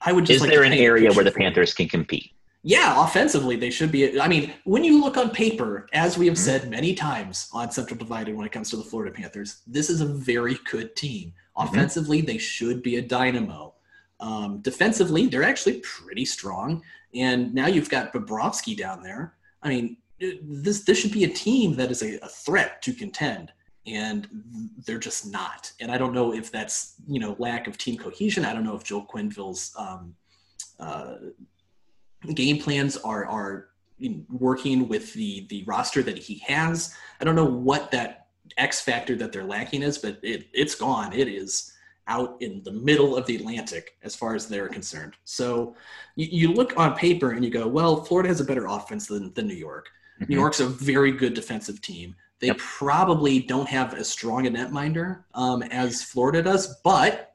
[0.00, 1.44] I would just Is like there an area where the picture for you.
[1.46, 2.30] Panthers can compete?
[2.62, 4.18] Yeah, offensively, they should be.
[4.20, 6.38] I mean, when you look on paper, as we have Mhm.
[6.38, 10.00] said many times on Central Divided when it comes to the Florida Panthers, this is
[10.00, 11.32] a very good team.
[11.60, 11.68] Mhm.
[11.68, 13.74] Offensively, they should be a dynamo.
[14.18, 16.82] Um, defensively, they're actually pretty strong.
[17.14, 19.34] And now you've got Bobrovsky down there.
[19.62, 19.96] I mean,
[20.42, 23.52] this this should be a team that is a, a threat to contend,
[23.86, 24.28] and
[24.86, 25.72] they're just not.
[25.80, 28.44] And I don't know if that's you know lack of team cohesion.
[28.44, 30.14] I don't know if Joel Quenneville's um,
[30.78, 31.16] uh,
[32.34, 33.68] game plans are are
[34.28, 36.94] working with the the roster that he has.
[37.20, 38.19] I don't know what that
[38.58, 41.12] X factor that they're lacking is, but it it's gone.
[41.12, 41.72] It is
[42.08, 45.14] out in the middle of the Atlantic as far as they're concerned.
[45.24, 45.76] So
[46.16, 49.32] you, you look on paper and you go, well, Florida has a better offense than,
[49.34, 49.88] than New York.
[50.18, 50.40] New Mhm.
[50.40, 52.16] York's a very good defensive team.
[52.40, 52.58] They Yep.
[52.58, 57.26] probably don't have as strong a netminder um, as Florida does, but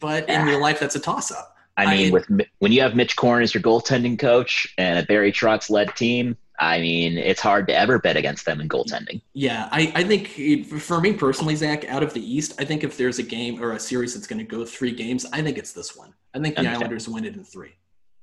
[0.00, 1.56] but in real life, that's a toss up.
[1.76, 2.26] I mean, I- with
[2.58, 6.36] when you have Mitch Korn as your goaltending coach and a Barry Trotz led team,
[6.58, 9.22] I mean, it's hard to ever bet against them in goaltending.
[9.32, 12.96] Yeah, I, I think for me personally, Zach, out of the East, I think if
[12.96, 15.72] there's a game or a series that's going to go three games, I think it's
[15.72, 16.14] this one.
[16.34, 16.82] I think the Understand.
[16.82, 17.74] Islanders win it in three.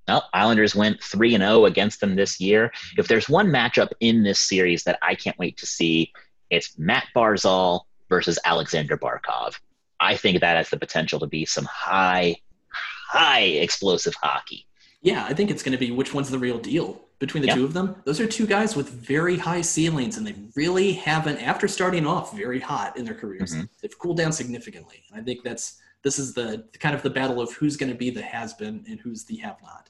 [0.07, 2.71] Well, Islanders went 3 and 0 against them this year.
[2.95, 6.11] If there's one matchup in this series that I can't wait to see,
[6.51, 9.59] it's Matt Barzal versus Alexander Barkov.
[9.99, 12.35] I think that has the potential to be some high,
[12.69, 14.67] high explosive hockey.
[15.01, 17.55] Yeah, I think it's going to be which one's the real deal between the Yeah.
[17.55, 17.95] two of them.
[18.05, 22.35] Those are two guys with very high ceilings, and they really haven't, after starting off
[22.35, 23.69] very hot in their careers, Mhm.
[23.81, 25.03] they've cooled down significantly.
[25.11, 27.97] And I think that's this is the kind of the battle of who's going to
[27.97, 29.89] be the has been and who's the have not.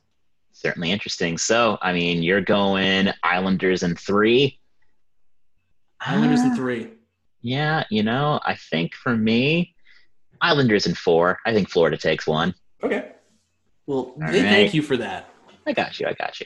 [0.53, 1.37] Certainly interesting.
[1.37, 4.57] So, I mean, you're going Islanders in three.
[5.99, 6.91] Islanders in Ah, three.
[7.41, 9.75] Yeah, you know, I think for me,
[10.41, 11.39] Islanders in four.
[11.45, 12.55] I think Florida takes one.
[12.83, 13.11] Okay.
[13.85, 14.49] Well, All they right.
[14.49, 15.29] thank you for that.
[15.65, 16.07] I got you.
[16.07, 16.45] I got you.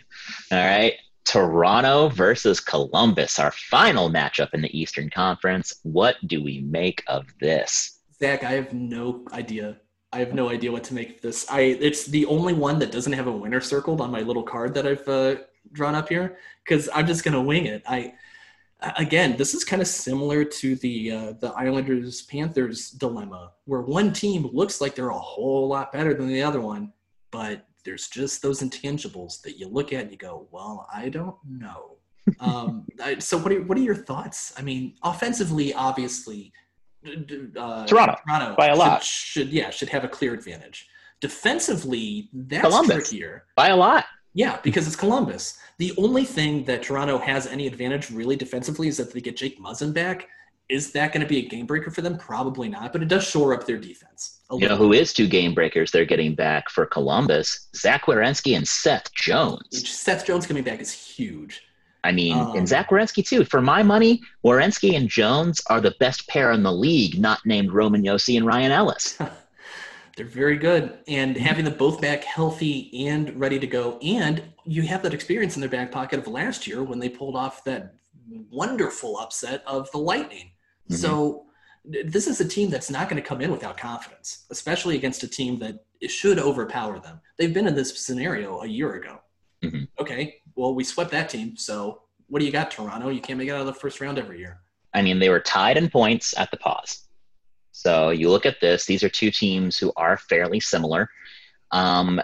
[0.51, 0.93] All right.
[1.25, 5.79] Toronto versus Columbus, our final matchup in the Eastern Conference.
[5.83, 7.99] What do we make of this?
[8.17, 9.77] Zach, I have no idea.
[10.11, 11.45] I have no idea what to make of this.
[11.49, 14.73] I it's the only one that doesn't have a winner circled on my little card
[14.73, 15.35] that I've uh,
[15.71, 17.83] drawn up here because I'm just gonna wing it.
[17.87, 18.13] I
[18.97, 24.13] again, this is kind of similar to the uh, the Islanders Panthers dilemma, where one
[24.13, 26.91] team looks like they're a whole lot better than the other one,
[27.29, 31.35] but there's just those intangibles that you look at and you go, "Well, I don't
[31.47, 31.97] know."
[32.39, 34.53] um, I, so, what are what are your thoughts?
[34.57, 36.53] I mean, offensively, obviously,
[37.07, 39.03] uh, Toronto, Toronto by a should- lot.
[39.03, 40.87] should yeah should have a clear advantage.
[41.19, 43.09] Defensively, that's Columbus.
[43.09, 43.45] trickier.
[43.55, 44.05] By a lot.
[44.35, 45.57] Yeah, because it's Columbus.
[45.79, 49.59] The only thing that Toronto has any advantage really defensively is that they get Jake
[49.59, 50.27] Muzzin back.
[50.69, 52.17] Is that going to be a game breaker for them?
[52.17, 54.39] Probably not, but it does shore up their defense.
[54.51, 57.67] You know is two game breakers they're getting back for Columbus?
[57.75, 59.67] Zach Werenski and Seth Jones.
[59.71, 59.85] bit.
[59.85, 61.63] Seth Jones coming back is huge.
[62.03, 63.43] I mean, Um, and Zach Werenski too.
[63.45, 67.71] For my money, Werenski and Jones are the best pair in the league, not named
[67.71, 69.17] Roman Josi and Ryan Ellis.
[70.15, 70.97] They're very good.
[71.07, 73.97] And having them both back healthy and ready to go.
[73.99, 77.35] And you have that experience in their back pocket of last year when they pulled
[77.35, 77.95] off that
[78.49, 80.51] wonderful upset of the Lightning.
[80.89, 80.95] Mhm.
[80.97, 81.45] So
[81.85, 85.27] this is a team that's not going to come in without confidence, especially against a
[85.27, 87.21] team that it should overpower them.
[87.37, 89.21] They've been in this scenario a year ago.
[89.63, 89.87] Mhm.
[89.99, 91.57] Okay, well, we swept that team.
[91.57, 93.09] So what do you got, Toronto?
[93.09, 94.61] You can't make it out of the first round every year.
[94.93, 97.07] I mean, they were tied in points at the pause.
[97.71, 101.09] So you look at this; these are two teams who are fairly similar.
[101.71, 102.21] Um,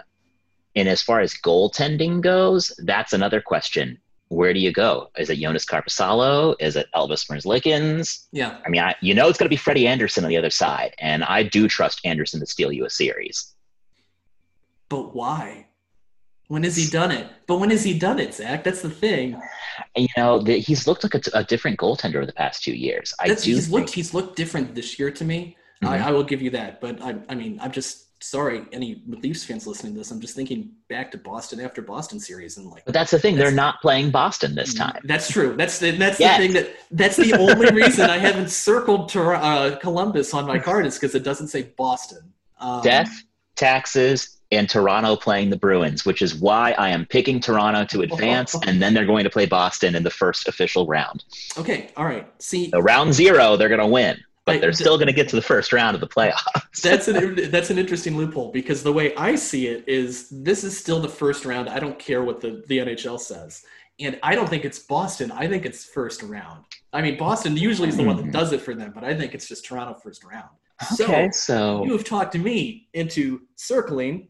[0.74, 3.98] and as far as goaltending goes, that's another question.
[4.28, 5.10] Where do you go?
[5.16, 6.56] Is it Joonas Korpisalo?
[6.58, 8.26] Is it Elvis Merzlikins?
[8.32, 8.58] Yeah.
[8.66, 10.94] I mean, I, you know it's going to be Freddie Andersen on the other side,
[10.98, 13.54] and I do trust Andersen to steal you a series.
[14.88, 15.66] But why?
[16.48, 17.28] When has he done it?
[17.46, 18.62] But when has he done it, Zach?
[18.62, 19.40] That's the thing.
[19.96, 23.12] You know, the, he's looked like a, a different goaltender over the past two years.
[23.20, 25.56] I That's, do he's think, looked he's looked different this year to me.
[25.82, 25.88] Mhm.
[25.88, 26.80] I, I will give you that.
[26.80, 30.10] But I, I mean, I'm just sorry, any Leafs fans listening to this.
[30.10, 32.84] I'm just thinking back to Boston after Boston series and like.
[32.84, 35.00] but that's the thing; they're not playing Boston this time.
[35.04, 35.54] That's true.
[35.56, 39.76] That's the, that's the thing that that's the only reason I haven't circled Tor- uh,
[39.76, 42.32] Columbus on my card is because it doesn't say Boston.
[42.58, 43.10] Um, Death,
[43.54, 48.54] taxes, and Toronto playing the Bruins, which is why I am picking Toronto to advance,
[48.66, 51.24] and then they're going to play Boston in the first official round.
[51.58, 51.90] Okay.
[51.96, 52.26] All right.
[52.40, 55.36] See, So round zero, they're going to win, but they're still going to get to
[55.36, 56.42] the first round of the playoffs.
[56.82, 60.78] that's an that's an interesting loophole because the way I see it is this is
[60.78, 61.68] still the first round.
[61.68, 63.64] I don't care what the, the NHL says.
[63.98, 65.32] And I don't think it's Boston.
[65.32, 66.64] I think it's first round.
[66.92, 68.32] I mean, Boston usually is the one that Mhm.
[68.32, 70.48] does it for them, but I think it's just Toronto first round.
[71.00, 74.28] okay, So so you have talked to me into circling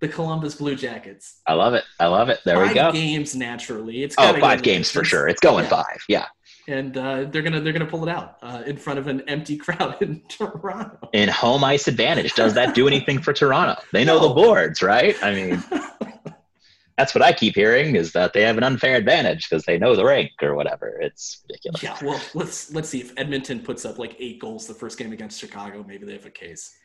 [0.00, 1.40] the Columbus Blue Jackets.
[1.46, 1.84] I love it.
[2.00, 2.40] I love it.
[2.44, 2.90] There five we go.
[2.92, 4.02] games naturally.
[4.02, 5.28] It's Oh, go five games for sure.
[5.28, 5.70] It's going Yeah.
[5.70, 5.98] five.
[6.08, 6.26] Yeah.
[6.68, 9.56] And uh, they're gonna they're gonna pull it out uh, in front of an empty
[9.56, 11.08] crowd in Toronto.
[11.14, 12.34] And home ice advantage.
[12.34, 13.80] Does that do anything for Toronto?
[13.92, 14.28] They know No.
[14.28, 15.16] the boards, right?
[15.22, 15.62] I mean,
[16.96, 19.96] that's what I keep hearing is that they have an unfair advantage because they know
[19.96, 20.88] the rink or whatever.
[21.00, 21.82] It's ridiculous.
[21.82, 25.12] Yeah, well, let's let's see if Edmonton puts up like eight goals the first game
[25.12, 25.84] against Chicago.
[25.86, 26.76] Maybe they have a case.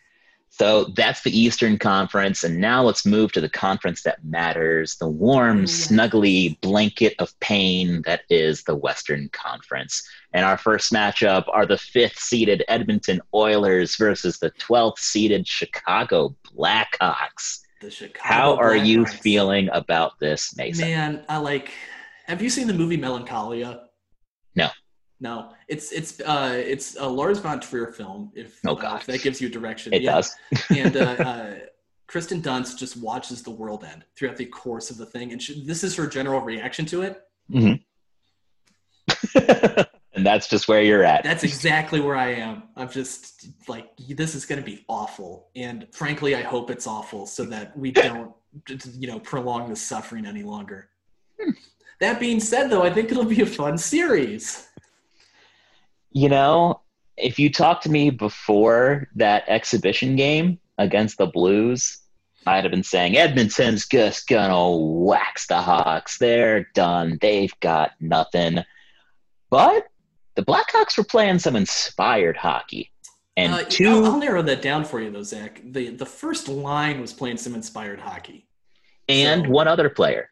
[0.58, 2.46] So that's the Eastern Conference.
[2.46, 5.66] And now let's move to the conference that matters the warm, oh, Yeah.
[5.66, 10.02] snuggly blanket of pain that is the Western Conference.
[10.32, 16.34] And our first matchup are the fifth seeded Edmonton Oilers versus the 12th seeded Chicago
[16.48, 17.60] Blackhawks.
[17.82, 18.24] The Chicago.
[18.34, 20.88] How are you feeling about this, Mason?
[20.88, 21.72] Man, I like.
[22.28, 23.82] Have you seen the movie Melancholia?
[24.56, 24.70] No.
[25.20, 28.32] No, it's it's uh it's a Lars von Trier film.
[28.36, 30.16] If, Oh, uh, if that gives you direction, It Yeah.
[30.16, 30.36] does.
[30.70, 31.54] and uh, uh,
[32.08, 35.66] Kirsten Dunst just watches the world end throughout the course of the thing, and she,
[35.66, 37.22] this is her general reaction to it.
[40.14, 41.24] and that's just where you're at.
[41.24, 42.64] That's exactly where I am.
[42.76, 47.26] I'm just like, this is going to be awful, and frankly, I hope it's awful
[47.26, 48.32] so that we don't,
[48.94, 50.90] you know, prolong the suffering any longer.
[52.00, 54.68] That being said, though, I think it'll be a fun series.
[56.16, 56.80] You know,
[57.18, 61.98] if you talked to me before that exhibition game against the Blues,
[62.48, 66.18] I'd have been saying Edmonton's just gonna wax the Hawks.
[66.18, 67.18] They're done.
[67.20, 68.60] They've got nothing.
[69.50, 69.88] But
[70.36, 72.92] the Blackhawks were playing some inspired hockey.
[73.36, 75.62] And Uh, two I'll, I'll narrow that down for you, though, Zach.
[75.66, 78.48] The the first line was playing some inspired hockey.
[79.10, 80.30] and so- one other player,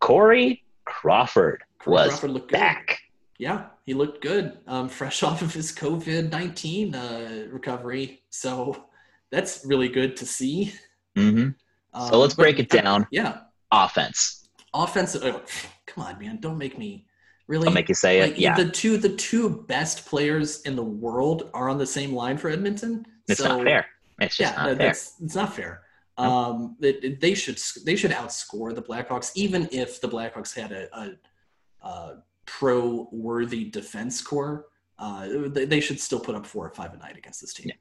[0.00, 2.98] Corey Crawford, Corey was Crawford back.
[3.40, 4.58] Yeah, he looked good.
[4.66, 8.84] Um, fresh off of his COVID nineteen uh, recovery, so
[9.32, 10.74] that's really good to see.
[11.16, 11.48] hmm
[11.94, 13.06] Um, So let's but- break it down.
[13.10, 13.38] Yeah,
[13.72, 14.48] Offense.
[14.74, 15.22] offensive.
[15.24, 15.42] oh,
[15.86, 16.38] come on, man!
[16.40, 17.06] Don't make me
[17.48, 17.66] really.
[17.66, 18.36] I'll make you say it.
[18.38, 22.36] yeah, The two the two best players in the world are on the same line
[22.36, 23.06] for Edmonton.
[23.26, 23.86] it's so, not fair.
[24.20, 24.86] It's just yeah, not fair.
[24.86, 25.82] that's it's not fair.
[26.18, 30.72] Um, it- it- they should they should outscore the Blackhawks, even if the Blackhawks had
[30.72, 31.04] a, a,
[31.88, 34.66] a pro worthy defense core.
[34.98, 37.68] Uh, they, they should still put up four or five a night against this team.
[37.68, 37.74] Yeah.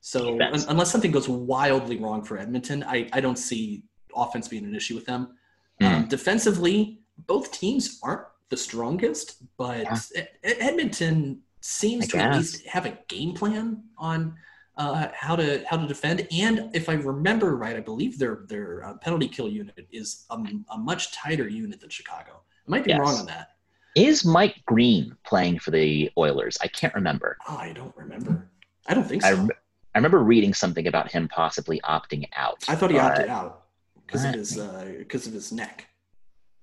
[0.00, 4.64] So un- unless something goes wildly wrong for Edmonton, I, I don't see offense being
[4.64, 5.36] an issue with them.
[5.80, 5.86] Hmm.
[5.86, 9.98] Um, defensively, both teams aren't the strongest, but Yeah.
[10.16, 14.36] Ed- Ed- Edmonton seems I to at least have a game plan on
[14.76, 16.28] uh, how to how to defend.
[16.30, 20.38] And if I remember right, I believe their their uh, penalty kill unit is a,
[20.70, 22.42] a much tighter unit than Chicago.
[22.66, 23.00] I might be Yes.
[23.00, 23.55] wrong on that.
[23.96, 26.58] Is Mike Green playing for the Oilers?
[26.60, 27.38] I can't remember.
[27.48, 28.46] Oh, I don't remember.
[28.86, 29.48] I don't think I, so.
[29.94, 32.62] I remember reading something about him possibly opting out.
[32.68, 33.64] I, thought he opted out
[34.06, 34.56] because of his
[34.98, 35.86] because of his neck.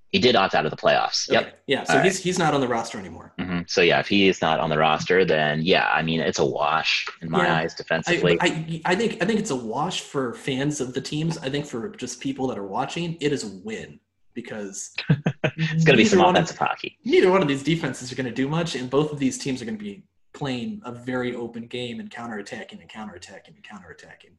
[0.10, 1.28] He did opt out of the playoffs.
[1.28, 1.63] Yep.
[1.65, 1.86] Yeah.
[1.86, 3.34] So All he's he's not on the roster anymore.
[3.39, 6.38] hmm So yeah, if he is not on the roster, then yeah, I mean it's
[6.38, 7.56] a wash in my Yeah.
[7.62, 8.38] eyes I, defensively.
[8.41, 11.39] I, I think I think it's a wash for fans of the teams.
[11.39, 14.00] I think for just people that are watching, it is a win
[14.34, 16.98] because it's going to be some one of- hockey.
[17.04, 19.62] neither one of these defenses are going to do much, and both of these teams
[19.62, 24.34] are going to be playing a very open game and counterattacking and counterattacking and counterattacking.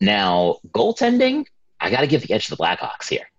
[0.00, 1.44] Now goaltending,
[1.80, 3.30] I got to give the edge to the Blackhawks here,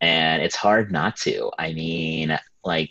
[0.00, 1.50] and it's hard not to.
[1.58, 2.90] I mean, like,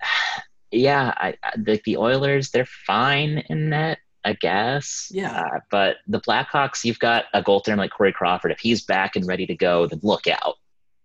[0.70, 3.98] yeah, I, the, the Oilers they're fine in net.
[4.24, 5.08] I guess.
[5.10, 5.40] Yeah.
[5.40, 8.52] Uh, but the Blackhawks, you've got a goaltender like Corey Crawford.
[8.52, 10.58] If he's back and ready to go, then look out.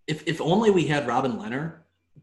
[0.08, 1.74] If if only we had Robin Lehner.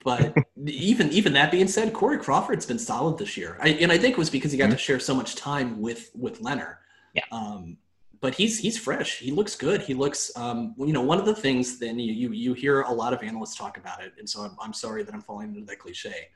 [0.04, 3.98] But even even that being said, Corey Crawford's been solid this year, I, and I
[3.98, 6.78] think it was because he got to share so much time with with Lehner.
[7.14, 7.24] Yeah.
[7.32, 7.78] Um,
[8.22, 9.20] but he's he's fresh.
[9.20, 9.82] He looks good.
[9.82, 11.80] He looks, um, you know, one of the things.
[11.80, 14.56] Then you you you hear a lot of analysts talk about it, and so I'm
[14.60, 16.30] I'm sorry that I'm falling into that cliche.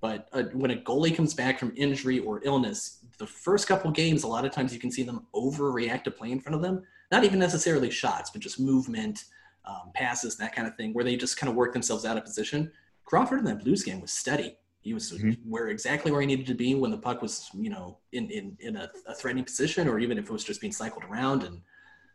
[0.00, 4.24] But uh, when a goalie comes back from injury or illness, the first couple games,
[4.24, 6.82] a lot of times you can see them overreact to play in front of them.
[7.12, 9.24] Not even necessarily shots, but just movement,
[9.64, 12.24] um, passes, that kind of thing, where they just kind of work themselves out of
[12.24, 12.70] position.
[13.04, 14.56] Crawford in that Blues game was steady.
[14.80, 15.38] He was Mhm.
[15.44, 18.56] where exactly where he needed to be when the puck was, you know, in in,
[18.60, 21.44] in a, a threatening position, or even if it was just being cycled around.
[21.44, 21.60] And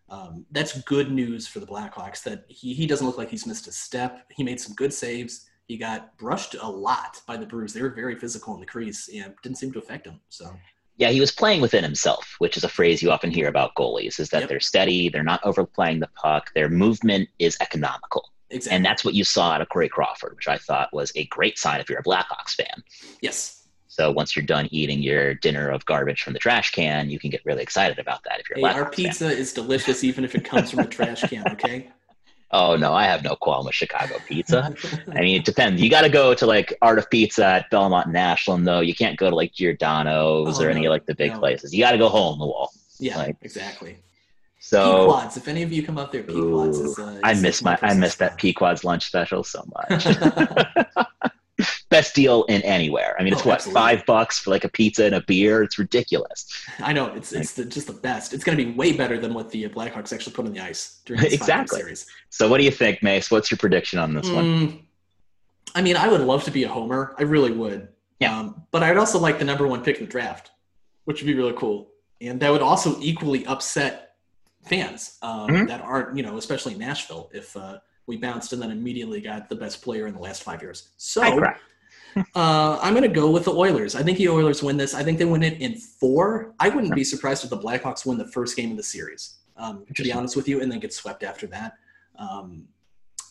[0.09, 3.67] um, that's good news for the Blackhawks that he, he doesn't look like he's missed
[3.67, 4.25] a step.
[4.35, 5.49] He made some good saves.
[5.67, 7.73] He got brushed a lot by the Bruins.
[7.73, 10.19] They were very physical in the crease and didn't seem to affect him.
[10.29, 10.53] So
[10.97, 14.19] Yeah, he was playing within himself, which is a phrase you often hear about goalies,
[14.19, 14.49] is that Yep.
[14.49, 18.31] they're steady, they're not overplaying the puck, their movement is economical.
[18.49, 18.75] exactly.
[18.77, 21.59] And that's what you saw out of Corey Crawford, which I thought was a great
[21.59, 22.83] sign if you're a Blackhawks fan.
[23.21, 23.53] yes.
[23.89, 27.31] So once you're done eating your dinner of garbage from the trash can, you can
[27.31, 28.91] get really excited about that if you're a Hey, Blackhawks our fan.
[28.93, 31.47] pizza is delicious even if it comes from a trash can.
[31.53, 31.89] Okay.
[32.51, 34.73] Oh no, I have no qualm with Chicago pizza.
[35.11, 35.81] I mean, it depends.
[35.81, 38.79] You got to go to like Art of Pizza at Belmont and Ashland, though.
[38.79, 41.39] You can't go to like Giordano's Oh, or any no, like the big no.
[41.39, 41.73] places.
[41.73, 42.71] You got to go hole in the wall.
[42.99, 43.17] yeah.
[43.17, 43.97] Like, exactly.
[44.59, 45.37] So Pequods.
[45.37, 46.97] If any of you come up there, Pequods is.
[46.97, 48.37] Uh, I is miss my I miss that.
[48.37, 50.05] Pequod's lunch special so much.
[51.89, 53.15] Best deal in anywhere.
[53.19, 53.81] I mean, it's Oh, what absolutely.
[53.81, 55.63] five bucks for like a pizza and a beer.
[55.63, 56.45] It's ridiculous.
[56.79, 58.33] I know it's it's the, just the best.
[58.33, 61.01] It's going to be way better than what the Blackhawks actually put on the ice
[61.05, 61.79] during this Exactly.
[61.79, 62.05] series.
[62.29, 63.31] So, what do you think, Mace?
[63.31, 64.45] What's your prediction on this one?
[64.45, 64.81] Mm,
[65.73, 67.15] I mean, I would love to be a homer.
[67.17, 67.87] I really would.
[68.19, 68.37] Yeah.
[68.37, 70.51] Um, but I'd also like the number one pick in the draft,
[71.05, 71.89] which would be really cool,
[72.21, 74.15] and that would also equally upset
[74.65, 75.67] fans um, Mhm.
[75.69, 79.49] that aren't, you know, especially in Nashville, if uh, we bounced and then immediately got
[79.49, 80.89] the best player in the last five years.
[80.97, 81.21] So
[82.35, 83.95] uh, I'm going to go with the Oilers.
[83.95, 84.95] I think the Oilers win this.
[84.95, 86.53] I think they win it in four.
[86.59, 89.85] I wouldn't be surprised if the Blackhawks win the first game of the series, um,
[89.93, 91.73] to be honest with you, and then get swept after that.
[92.17, 92.67] Um,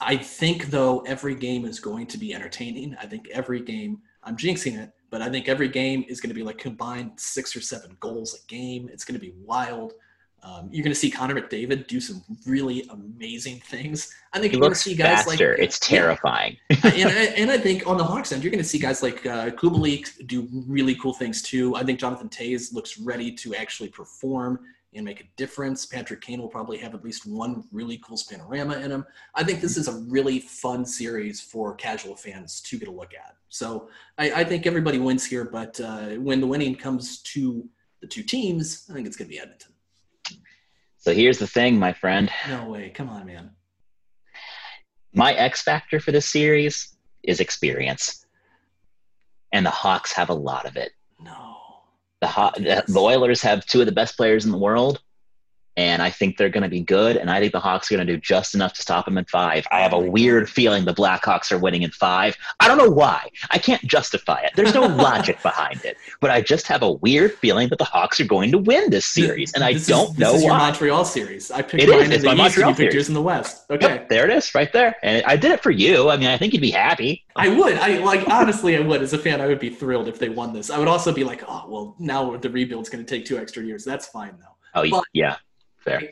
[0.01, 2.95] I think, though, every game is going to be entertaining.
[3.01, 6.35] I think every game, I'm jinxing it, but I think every game is going to
[6.35, 8.91] be like combined six or seven goals a game.
[8.93, 9.95] It's going to be wild.
[10.47, 14.15] Um, you're going to see Connor McDavid do some really amazing things.
[14.33, 15.51] I think He you're going to see guys faster.
[15.51, 16.57] like it's Yeah terrifying.
[16.71, 19.27] and, I, and I think on the Hawks end, you're going to see guys like
[19.27, 21.75] uh, Kubalik do really cool things too.
[21.75, 24.61] I think Jonathan Toews looks ready to actually perform
[24.95, 25.85] and make a difference.
[25.85, 29.05] Patrick Kane will probably have at least one really cool panorama in him.
[29.35, 33.13] I think this is a really fun series for casual fans to get a look
[33.15, 33.35] at.
[33.49, 37.69] So I, I think everybody wins here, but uh, when the winning comes to
[38.01, 39.73] the two teams, I think it's going to be Edmonton.
[41.07, 42.29] So here's the thing, my friend.
[42.49, 42.91] No way.
[42.91, 43.53] Come on, man.
[45.15, 48.27] My X factor for this series is experience.
[49.53, 50.91] And the Hawks have a lot of it.
[51.21, 51.59] No.
[52.23, 52.27] The,
[52.57, 55.01] the, the Oilers have two of the best players in the world,
[55.77, 57.17] and I think they're going to be good.
[57.17, 59.25] And I think the Hawks are going to do just enough to stop them in
[59.27, 59.67] five.
[59.71, 62.37] I have a weird feeling the Blackhawks are winning in five.
[62.61, 63.29] I don't know why.
[63.51, 64.53] I can't justify it.
[64.57, 68.21] There's no logic behind it, but I just have a weird feeling that the Hawks
[68.21, 70.57] are going to win this series, and I This is- don't this know is your.
[70.57, 71.51] Montreal series.
[71.51, 71.95] I picked It is.
[71.95, 72.95] mine in It's the my East, Montreal and you picked series.
[72.95, 73.65] yours in the West.
[73.71, 73.87] Okay.
[73.87, 74.97] Yep, there it is, right there.
[75.03, 76.09] And I did it for you.
[76.09, 77.25] I mean, I think you'd be happy.
[77.37, 77.75] I would.
[77.77, 79.03] I like honestly, I would.
[79.03, 80.71] As a fan, I would be thrilled if they won this.
[80.71, 83.63] I would also be like, oh well, now the rebuild's going to take two extra
[83.63, 83.85] years.
[83.85, 84.55] That's fine though.
[84.75, 85.37] Oh, But- yeah,
[85.87, 86.03] fair.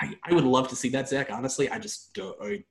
[0.00, 1.30] I, I would love to see that, Zach.
[1.30, 2.36] Honestly, I just don't.
[2.42, 2.62] I,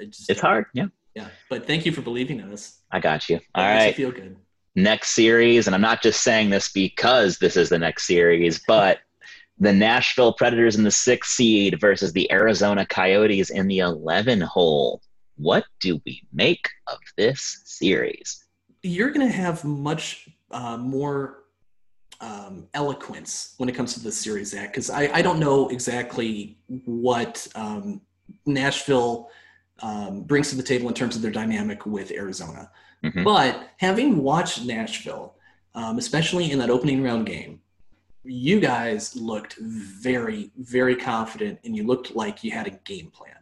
[0.00, 0.50] I just It's don't.
[0.50, 0.66] hard.
[0.74, 2.80] Yeah, Yeah, but thank you for believing in us.
[2.90, 3.36] I got you.
[3.54, 4.36] All That makes me feel good.
[4.74, 8.98] next series, and I'm not just saying this because this is the next series, but
[9.58, 15.00] the Nashville Predators in the sixth seed versus the Arizona Coyotes in the 11 hole.
[15.36, 18.44] What do we make of this series?
[18.82, 21.41] You're going to have much uh, more
[22.22, 26.56] um, eloquence when it comes to the series, Zach, because I, I don't know exactly
[26.84, 28.00] what um,
[28.46, 29.28] Nashville
[29.82, 32.70] um, brings to the table in terms of their dynamic with Arizona.
[33.02, 33.24] Mhm.
[33.24, 35.34] But having watched Nashville,
[35.74, 37.60] um, especially in that opening round game,
[38.24, 43.34] you guys looked very, very confident and you looked like you had a game plan.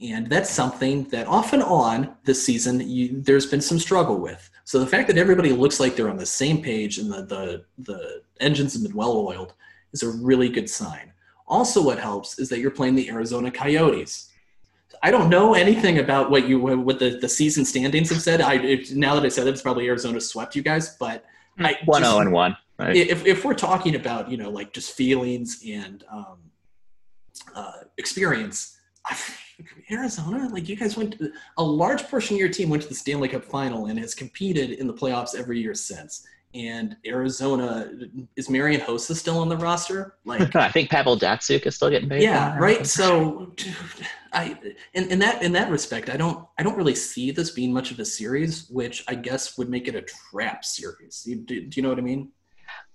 [0.00, 4.50] And that's something that off and on this season, you, there's been some struggle with.
[4.68, 7.64] So the fact that everybody looks like they're on the same page and the, the,
[7.78, 9.54] the engines have been well oiled
[9.94, 11.10] is a really good sign.
[11.46, 14.28] Also, what helps is that you're playing the Arizona Coyotes.
[15.02, 18.42] I don't know anything about what you what the, the season standings have said.
[18.42, 21.24] I it, now that I said it, it's probably Arizona swept you guys, but
[21.58, 22.54] I One just- zero and one.
[22.78, 22.94] Right?
[22.94, 26.38] if if we're talking about you know like just feelings and um,
[27.54, 29.16] uh, experience, I,
[29.90, 32.94] Arizona, like you guys went, to, a large portion of your team went to the
[32.94, 36.26] Stanley Cup final and has competed in the playoffs every year since.
[36.54, 37.90] And Arizona
[38.36, 40.16] is Marian Hossa still on the roster?
[40.24, 42.22] Like, I think Pavel Datsyuk is still getting paid.
[42.22, 42.86] yeah, right.
[42.86, 43.74] So, dude,
[44.32, 44.58] I
[44.94, 47.90] in, in that in that respect, I don't I don't really see this being much
[47.90, 51.22] of a series, which I guess would make it a trap series.
[51.24, 52.32] Do, do you know what I mean?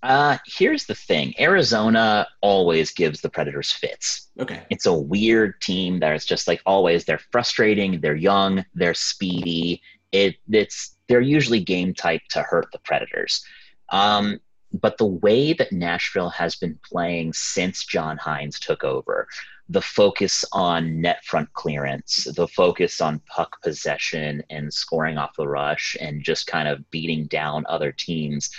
[0.04, 4.28] Uh, here's the thing Arizona always gives the Predators fits.
[4.38, 4.62] Okay.
[4.68, 7.06] It's a weird team that is just like always.
[7.06, 8.02] They're frustrating.
[8.02, 8.66] They're young.
[8.74, 9.80] They're speedy.
[10.12, 13.42] It it's they're usually game type to hurt the Predators.
[13.88, 14.40] Um,
[14.74, 19.26] but the way that Nashville has been playing since John Hynes took over,
[19.68, 25.48] the focus on net front clearance, the focus on puck possession and scoring off the
[25.48, 28.50] rush, and just kind of beating down other teams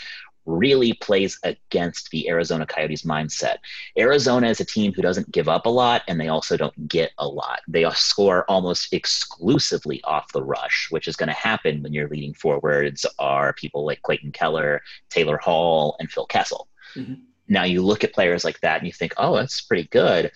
[0.46, 3.58] really plays against the Arizona Coyotes mindset.
[3.98, 7.12] Arizona is a team who doesn't give up a lot and they also don't get
[7.18, 7.62] a lot.
[7.68, 12.34] They score almost exclusively off the rush, which is going to happen when your leading
[12.34, 16.68] forwards are people like Clayton Keller, Taylor Hall, and Phil Kessel.
[16.96, 17.22] Mhm.
[17.48, 20.32] Now you look at players like that and you think, oh, that's pretty good.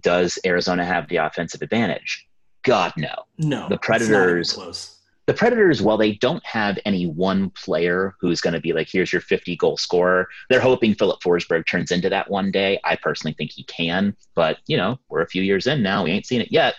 [0.00, 2.26] Does Arizona have the offensive advantage?
[2.62, 3.14] God, no.
[3.38, 4.95] No, The it's not even Predators- close.
[5.26, 9.12] The Predators, while they don't have any one player who's going to be like, here's
[9.12, 12.78] your 50 goal scorer, they're hoping Philip Forsberg turns into that one day.
[12.84, 16.04] I personally think he can, but you know, we're a few years in now.
[16.04, 16.76] We ain't seen it yet.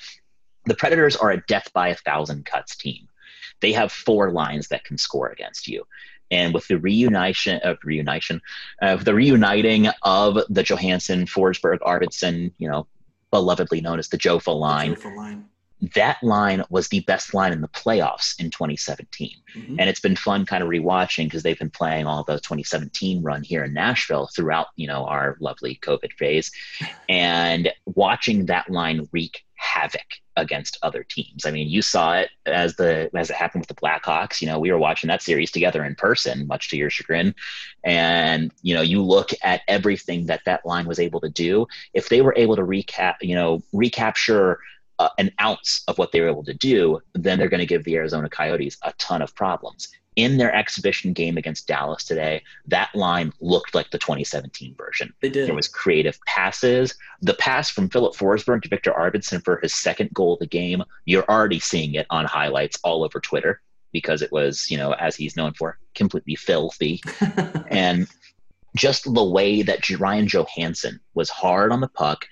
[0.66, 3.10] The Predators are a death by a thousand cuts team.
[3.60, 5.86] They have four lines that can score against you.
[6.32, 8.42] And with the reunition of reunition,
[8.82, 12.88] uh, the reuniting of the Johansen, Forsberg, Arvidsson, you know,
[13.32, 15.46] belovedly known as the Jofa line, Beautiful line.
[15.94, 19.32] That line was the best line in the playoffs in 2017.
[19.56, 19.76] Mhm.
[19.80, 23.44] And it's been fun kind of rewatching because they've been playing all the 2017 run
[23.44, 26.52] here in Nashville throughout, you know, our lovely COVID phase
[27.08, 30.06] and watching that line wreak havoc
[30.36, 31.46] against other teams.
[31.46, 34.60] I mean, you saw it as the as it happened with the Blackhawks, you know,
[34.60, 37.34] we were watching that series together in person, much to your chagrin.
[37.84, 42.10] And, you know, you look at everything that that line was able to do, if
[42.10, 44.60] they were able to recap, you know, recapture
[45.00, 47.84] uh, an ounce of what they were able to do, then they're going to give
[47.84, 49.90] the Arizona Coyotes a ton of problems.
[50.16, 55.14] In their exhibition game against Dallas today, that line looked like the 2017 version.
[55.22, 55.48] They did.
[55.48, 56.96] There was creative passes.
[57.22, 60.84] The pass from Philip Forsberg to Viktor Arvidsson for his second goal of the game,
[61.06, 65.16] you're already seeing it on highlights all over Twitter because it was, you know, as
[65.16, 67.00] he's known for, completely filthy.
[67.70, 68.08] and
[68.76, 72.26] just the way that Ryan Johansen was hard on the puck,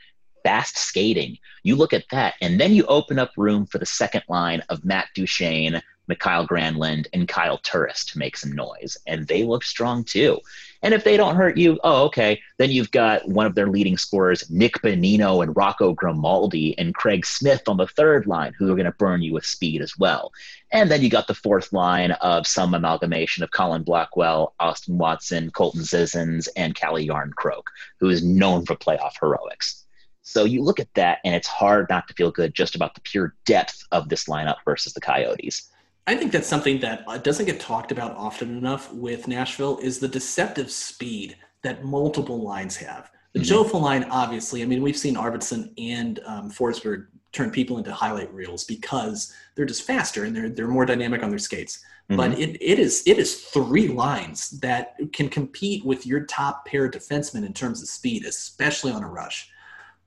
[0.45, 1.39] fast skating.
[1.63, 4.85] You look at that, and then you open up room for the second line of
[4.85, 8.95] Matt Duchene, Mikael Granlund, and Kyle Turris to make some noise.
[9.07, 10.39] And they look strong too.
[10.83, 12.39] And if they don't hurt you, oh, okay.
[12.59, 17.25] Then you've got one of their leading scorers, Nick Bonino and Rocco Grimaldi and Craig
[17.25, 20.31] Smith on the third line, who are going to burn you with speed as well.
[20.71, 25.49] And then you got the fourth line of some amalgamation of Colin Blackwell, Austin Watson,
[25.49, 27.63] Colton Sissons, and Calle Jarnkrok,
[27.99, 29.84] who is known for playoff heroics.
[30.27, 33.01] So you look at that, and it's hard not to feel good just about the
[33.01, 35.69] pure depth of this lineup versus the Coyotes.
[36.07, 39.99] I think that's something that uh, doesn't get talked about often enough with Nashville is
[39.99, 43.11] the deceptive speed that multiple lines have.
[43.33, 47.77] The mm hmm line, obviously, I mean, we've seen Arvidsson and um, Forsberg turn people
[47.77, 51.83] into highlight reels because they're just faster and they're they're more dynamic on their skates.
[52.09, 52.17] Mm-hmm.
[52.17, 56.89] But it, it is it is three lines that can compete with your top pair
[56.89, 59.49] defensemen in terms of speed, especially on a rush.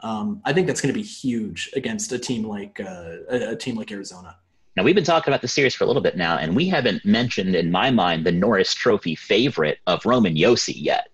[0.00, 3.56] Um, I think that's going to be huge against a team like uh, a, a
[3.56, 4.36] team like Arizona.
[4.76, 7.04] Now, we've been talking about the series for a little bit now, and we haven't
[7.04, 11.08] mentioned, in my mind, the Norris Trophy favorite of Roman Josi yet.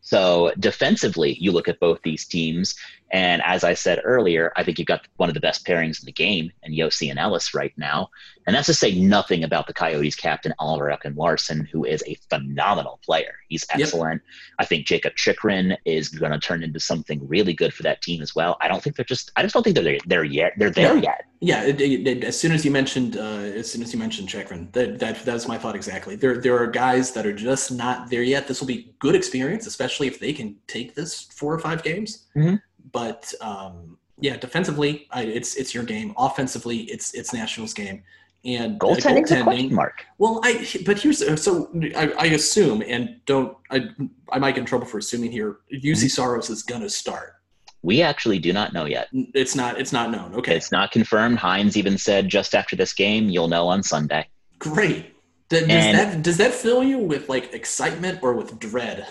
[0.00, 2.74] So, defensively, you look at both these teams,
[3.14, 6.06] and as I said earlier, I think you've got one of the best pairings in
[6.06, 8.10] the game, and Josi and Ellis right now.
[8.44, 12.98] And that's to say nothing about the Coyotes captain, Oliver Ekman-Larsson, who is a phenomenal
[13.04, 13.36] player.
[13.48, 14.20] He's excellent.
[14.24, 14.56] Yep.
[14.58, 18.20] I think Jakob Chychrun is going to turn into something really good for that team
[18.20, 18.56] as well.
[18.60, 19.30] I don't think they're just.
[19.36, 20.54] I just don't think they're there yet.
[20.56, 21.02] They're there yeah.
[21.02, 21.24] yet.
[21.38, 21.62] Yeah.
[21.62, 23.20] It, it, it, as soon as you mentioned, uh,
[23.60, 26.16] as soon as you mentioned Chychrun, that that that's my thought exactly.
[26.16, 28.48] There there are guys that are just not there yet.
[28.48, 32.26] This will be good experience, especially if they can take this four or five games.
[32.36, 32.56] Mm-hmm
[32.94, 36.14] but um, yeah, defensively, I, it's it's your game.
[36.16, 38.02] Offensively, it's it's Nationals game.
[38.46, 40.04] And goaltending's goaltending, a question mark.
[40.18, 43.88] Well, I but here's so I, I, assume and don't I
[44.30, 45.58] I might get in trouble for assuming here.
[45.72, 46.06] Juuse mm-hmm.
[46.08, 47.34] Saros is gonna start.
[47.82, 49.08] We actually do not know yet.
[49.12, 50.34] It's not it's not known.
[50.36, 51.38] Okay, it's not confirmed.
[51.38, 54.28] Hynes even said just after this game, you'll know on Sunday.
[54.58, 55.10] Great.
[55.48, 59.06] Does, and, that does that fill you with like excitement or with dread?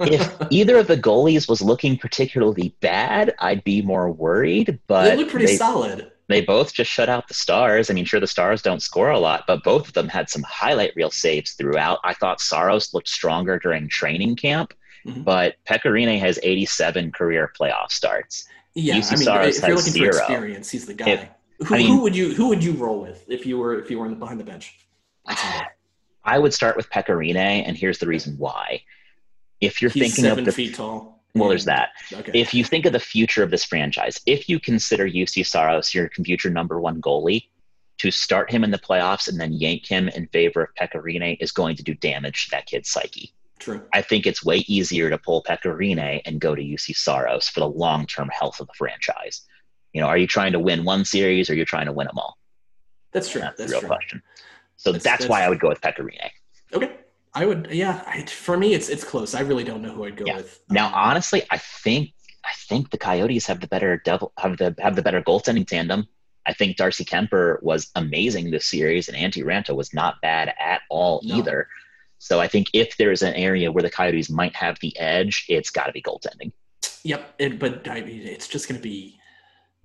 [0.00, 4.78] If either of the goalies was looking particularly bad, I'd be more worried.
[4.86, 6.10] But they look pretty they, solid.
[6.28, 7.90] They both just shut out the Stars.
[7.90, 10.42] I mean, sure, the Stars don't score a lot, but both of them had some
[10.42, 11.98] highlight reel saves throughout.
[12.02, 14.72] I thought Saros looked stronger during training camp,
[15.06, 15.22] mm-hmm.
[15.22, 18.46] but Pekka Rinne has 87 career playoff starts.
[18.74, 20.12] Yeah, Juuse I mean, Saros if you're looking zero.
[20.12, 21.10] for experience, he's the guy.
[21.10, 21.28] If,
[21.68, 23.90] who, I mean, who, would you who would you roll with if you were if
[23.90, 24.78] you were behind the bench?
[26.24, 28.82] I would start with Pekka Rinne, and here's the reason why
[29.64, 31.22] if you're He's thinking of the feet tall.
[31.34, 31.90] Well, there's that.
[32.12, 32.30] Okay.
[32.32, 36.08] If you think of the future of this franchise, if you consider Juuse Saros your
[36.10, 37.48] future number one goalie,
[37.98, 41.36] to start him in the playoffs and then yank him in favor of Pekka Rinne
[41.40, 43.32] is going to do damage to that kid's psyche.
[43.58, 43.82] True.
[43.92, 47.60] I think it's way easier to pull Pekka Rinne and go to Juuse Saros for
[47.60, 49.42] the long term health of the franchise.
[49.92, 52.08] You know, are you trying to win one series or are you trying to win
[52.08, 52.36] them all?
[53.12, 53.40] That's true.
[53.40, 53.88] That's, that's the real true.
[53.88, 54.22] question.
[54.76, 56.30] So that's, that's, why I would go with Pekka Rinne.
[56.72, 56.96] Okay.
[57.34, 58.02] I would, yeah.
[58.06, 59.34] I, for me, it's it's close.
[59.34, 60.36] I really don't know who I'd go yeah.
[60.36, 60.60] with.
[60.70, 62.12] Now, um, honestly, I think
[62.44, 66.06] I think the Coyotes have the better devil have the have the better goaltending tandem.
[66.46, 70.82] I think Darcy Kuemper was amazing this series, and Antti Raanta was not bad at
[70.90, 71.36] all no.
[71.36, 71.66] either.
[72.18, 75.70] So I think if there's an area where the Coyotes might have the edge, it's
[75.70, 76.52] got to be goaltending.
[77.02, 79.18] Yep, it, but I mean, it's just going to be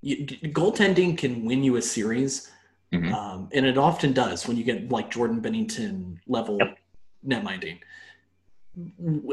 [0.01, 2.51] you, goaltending can win you a series,
[2.93, 3.13] mm-hmm.
[3.13, 6.78] um, and it often does when you get like Jordan Binnington level yep
[7.23, 7.79] net minding.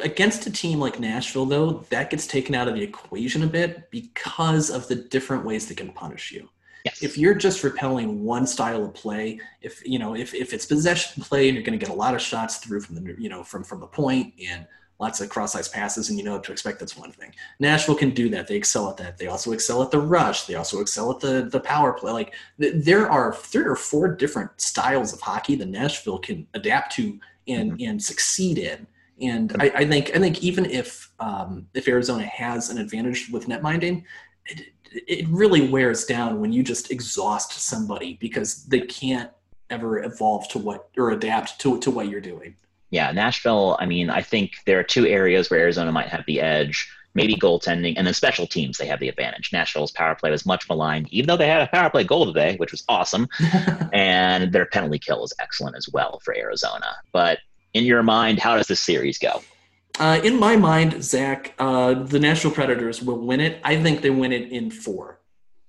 [0.03, 3.91] Against a team like Nashville, though, that gets taken out of the equation a bit
[3.91, 6.49] because of the different ways they can punish you.
[6.85, 7.03] Yes.
[7.03, 11.23] If you're just repelling one style of play, if you know, if, if it's possession
[11.25, 13.43] play and you're going to get a lot of shots through from the you know
[13.43, 14.67] from from the point and
[14.99, 16.79] lots of cross ice passes, and you know to expect.
[16.79, 17.35] That's one thing.
[17.59, 18.47] Nashville can do that.
[18.47, 19.19] They excel at that.
[19.19, 20.45] They also excel at the rush.
[20.45, 22.13] They also excel at the the power play.
[22.13, 26.95] Like th- there are three or four different styles of hockey that Nashville can adapt
[26.97, 27.19] to
[27.49, 27.89] and mm-hmm.
[27.89, 28.87] and succeed in.
[29.21, 33.49] And I, I, think I think even if um, if Arizona has an advantage with
[33.49, 34.05] net minding,
[34.45, 39.31] it, it really wears down when you just exhaust somebody because they can't
[39.71, 42.55] ever evolve to what or adapt to to what you're doing.
[42.91, 43.77] Yeah, Nashville.
[43.81, 46.91] I mean, I think there are two areas where Arizona might have the edge.
[47.17, 48.79] Maybe goaltending, and then special teams.
[48.79, 49.51] They have the advantage.
[49.53, 52.57] Nashville's power play was much maligned, even though they had a power play goal today,
[52.59, 53.27] which was awesome,
[53.93, 56.95] and their penalty kill is excellent as well for Arizona.
[57.13, 57.39] But
[57.75, 59.43] in your mind, how does this series go?
[59.99, 63.59] Uh, in my mind, Zach, uh, the Nashville Predators will win it.
[63.65, 65.19] I think they win it in four.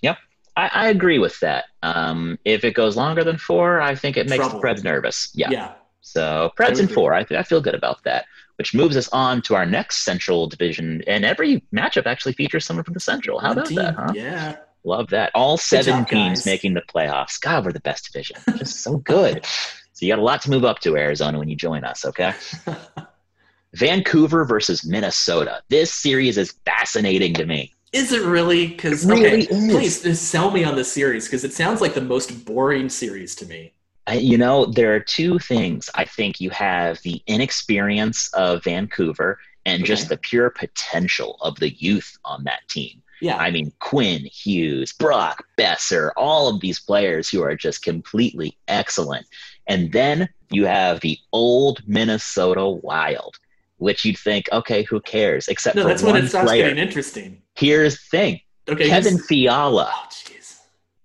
[0.02, 0.18] Yep,
[0.58, 1.66] I, I agree with that.
[1.82, 4.60] Um, if it goes longer than four, I think it makes Trouble.
[4.60, 5.30] the Preds nervous.
[5.34, 5.50] Yeah.
[5.50, 5.74] Yeah.
[6.02, 7.14] So Preds in four.
[7.14, 8.26] I, I feel good about that.
[8.58, 12.84] Which moves us on to our next Central division, and every matchup actually features someone
[12.84, 13.40] from the Central.
[13.40, 14.12] How about that, huh?
[14.16, 14.58] Yeah.
[14.84, 15.32] Love that.
[15.36, 16.46] All seven job, teams guys.
[16.46, 17.40] making the playoffs.
[17.40, 18.38] God, we're the best division.
[18.58, 19.46] Just so good.
[19.46, 22.34] So you got a lot to move up to, Arizona, when you join us, okay?
[23.74, 25.62] Vancouver versus Minnesota.
[25.70, 27.74] This series is fascinating to me.
[27.94, 28.68] Is it really?
[28.68, 32.46] Because really okay, please sell me on this series because it sounds like the most
[32.46, 33.74] boring series to me.
[34.08, 35.90] I, you know, there are two things.
[35.94, 41.72] I think you have the inexperience of Vancouver and just the pure potential of the
[41.74, 43.02] youth on that team.
[43.20, 48.58] Yeah, I mean, Quinn, Hughes, Brock, Boeser, all of these players who are just completely
[48.68, 49.26] excellent.
[49.68, 53.36] And then you have the old Minnesota Wild,
[53.78, 55.48] which you'd think, okay, who cares?
[55.48, 56.64] Except no, for that's one when it starts player.
[56.70, 57.42] getting interesting.
[57.56, 60.08] Here's the thing Okay, Kevin Fiala Oh,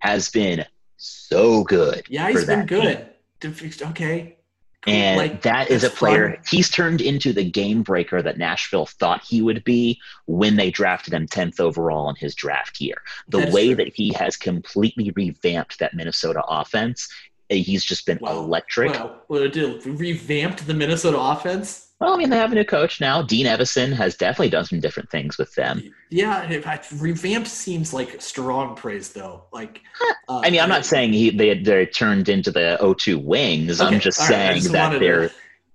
[0.00, 0.64] has been
[1.03, 2.05] so good.
[2.09, 2.80] Yeah, he's been that team.
[3.40, 3.82] good.
[3.90, 4.36] Okay.
[4.82, 4.94] Cool.
[4.94, 6.30] And Like, that is a player.
[6.34, 6.44] fun.
[6.50, 11.14] He's turned into the game breaker that Nashville thought he would be when they drafted
[11.14, 12.96] him 10th overall in his draft year.
[13.28, 17.09] The That way that he has completely revamped that Minnesota offense,
[17.61, 18.38] he's just been Wow.
[18.38, 18.92] electric.
[18.92, 19.16] Wow.
[19.28, 21.88] Well, it did revamped the Minnesota offense.
[22.00, 23.22] Well, I mean, they have a new coach now.
[23.22, 25.94] Dean Evason has definitely done some different things with them.
[26.11, 29.44] Yeah, if I- revamped seems like strong praise though.
[29.53, 29.80] Like,
[30.28, 33.80] uh, I mean, I'm not saying he they they're turned into the O2 wings.
[33.80, 35.30] I'm just all right, saying just that they're.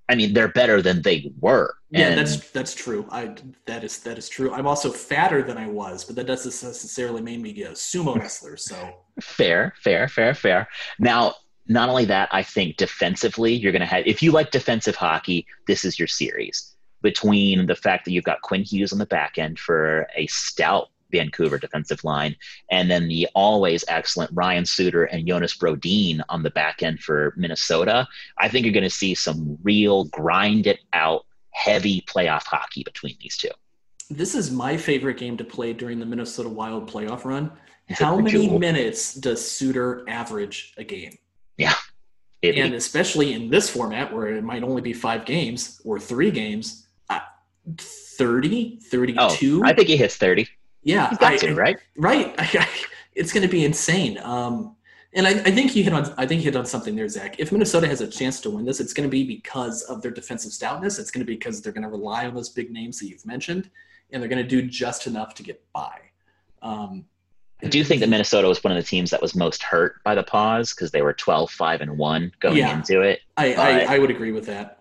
[0.09, 1.75] I mean, they're better than they were.
[1.91, 3.05] Yeah, And- that's that's true.
[3.11, 3.33] I
[3.65, 4.53] that is that is true.
[4.53, 8.57] I'm also fatter than I was, but that doesn't necessarily make me a sumo wrestler.
[8.57, 8.75] So
[9.21, 10.67] Fair, fair, fair, fair.
[10.99, 11.35] Now,
[11.67, 15.45] not only that, I think defensively, you're going to have, if you like defensive hockey,
[15.67, 16.75] this is your series.
[17.01, 20.89] Between the fact that you've got Quinn Hughes on the back end for a stout
[21.11, 22.35] Vancouver defensive line,
[22.71, 27.33] and then the always excellent Ryan Suter and Jonas Brodin on the back end for
[27.37, 28.07] Minnesota,
[28.37, 33.15] I think you're going to see some real grind it out, heavy playoff hockey between
[33.21, 33.51] these two.
[34.09, 37.51] this is my favorite game to play during the Minnesota Wild playoff run.
[37.89, 41.17] How many minutes does Suter average a game?
[41.59, 46.29] It- And especially in this format where it might only be five games or three
[46.29, 47.19] games, uh,
[47.77, 49.61] 30, 32.
[49.63, 50.47] oh, I think he hits 30.
[50.83, 51.77] yeah, He's got I- to, right?
[51.97, 52.35] Right.
[53.15, 54.19] it's going to be insane.
[54.19, 54.75] Um,
[55.13, 57.39] and I, I think you hit on I think you hit on something there, Zach.
[57.39, 60.11] If Minnesota has a chance to win this, it's going to be because of their
[60.11, 60.99] defensive stoutness.
[60.99, 63.25] It's going to be because they're going to rely on those big names that you've
[63.25, 63.69] mentioned,
[64.11, 65.97] and they're going to do just enough to get by.
[66.61, 67.05] Um,
[67.63, 70.13] I do think that Minnesota was one of the teams that was most hurt by
[70.13, 72.77] the pause because they were 12, 5, and 1 going Yeah.
[72.77, 73.21] into it.
[73.35, 74.79] I, I, I would agree with that.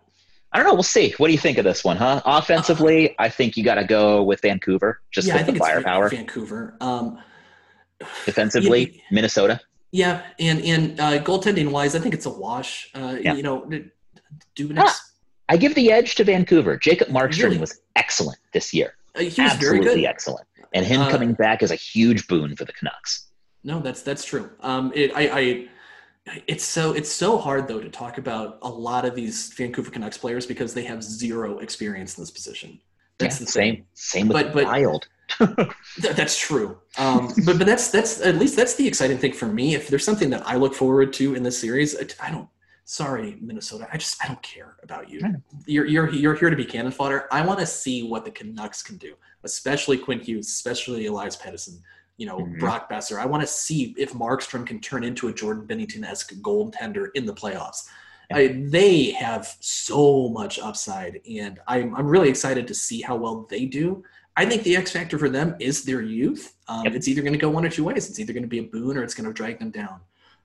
[0.53, 0.75] I don't know.
[0.75, 1.13] We'll see.
[1.19, 2.21] What do you think of this one, huh?
[2.25, 5.65] Offensively, I think you got to go with Vancouver just yeah, I with think the
[5.65, 6.09] it's firepower.
[6.11, 6.77] Vancouver.
[6.81, 7.19] Um,
[8.25, 9.01] Defensively, Yeah.
[9.11, 9.61] Minnesota.
[9.91, 12.91] yeah, and and uh, goaltending wise, I think it's a wash.
[12.95, 13.35] Uh, Yeah.
[13.35, 13.69] You know,
[14.55, 15.13] Dubnyk's
[15.49, 16.77] I give the edge to Vancouver.
[16.77, 17.59] Jacob Markstrom Really?
[17.59, 18.97] was excellent this year.
[19.15, 20.05] uh, he was very Absolutely good.
[20.05, 20.47] excellent.
[20.77, 23.29] And him Uh, coming back is a huge boon for the Canucks.
[23.65, 24.51] No, that's that's true.
[24.61, 25.69] Um, it, I, I,
[26.47, 30.19] it's so it's so hard though to talk about a lot of these Vancouver Canucks
[30.19, 32.79] players because they have zero experience in this position.
[33.19, 33.85] That's Yeah, the same.
[33.95, 35.09] Same with But- but- Wild.
[35.39, 36.79] Th- that's true.
[36.99, 39.75] Um, but but that's that's at least that's the exciting thing for me.
[39.75, 42.49] If there's something that I look forward to in this series, I, don't.
[42.85, 43.89] Sorry, Minnesota.
[43.93, 45.21] I just I don't care about you.
[45.25, 45.31] I.
[45.67, 47.27] You're you're you're here to be cannon fodder.
[47.33, 49.15] I want to see what the Canucks can do,
[49.47, 51.81] especially Quinn Hughes, especially Elias Pettersson.
[52.19, 52.59] You know, Mhm.
[52.61, 53.19] Brock Boeser.
[53.19, 57.35] I want to see if Markstrom can turn into a Jordan Binnington-esque goaltender in the
[57.35, 57.89] playoffs.
[58.31, 58.37] Yeah.
[58.39, 63.47] I, they have so much upside, and I'm I'm really excited to see how well
[63.51, 64.03] they do.
[64.39, 66.55] I think the X factor for them is their youth.
[66.69, 66.95] Um, Yep.
[66.97, 68.09] It's either going to go one or two ways.
[68.11, 70.01] It's either going to be a boon or it's going to drag them down.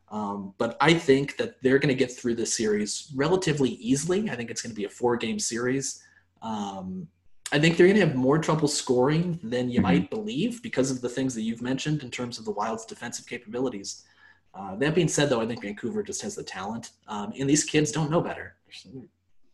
[0.09, 4.29] Um, but I think that they're going to get through this series relatively easily.
[4.29, 6.03] I think it's going to be a four game series.
[6.41, 7.07] Um,
[7.51, 9.83] I think they're going to have more trouble scoring than you Mhm.
[9.83, 13.27] might believe because of the things that you've mentioned in terms of the Wild's defensive
[13.27, 14.03] capabilities.
[14.53, 17.63] Uh, that being said, though, I think Vancouver just has the talent, um, and these
[17.63, 18.55] kids don't know better.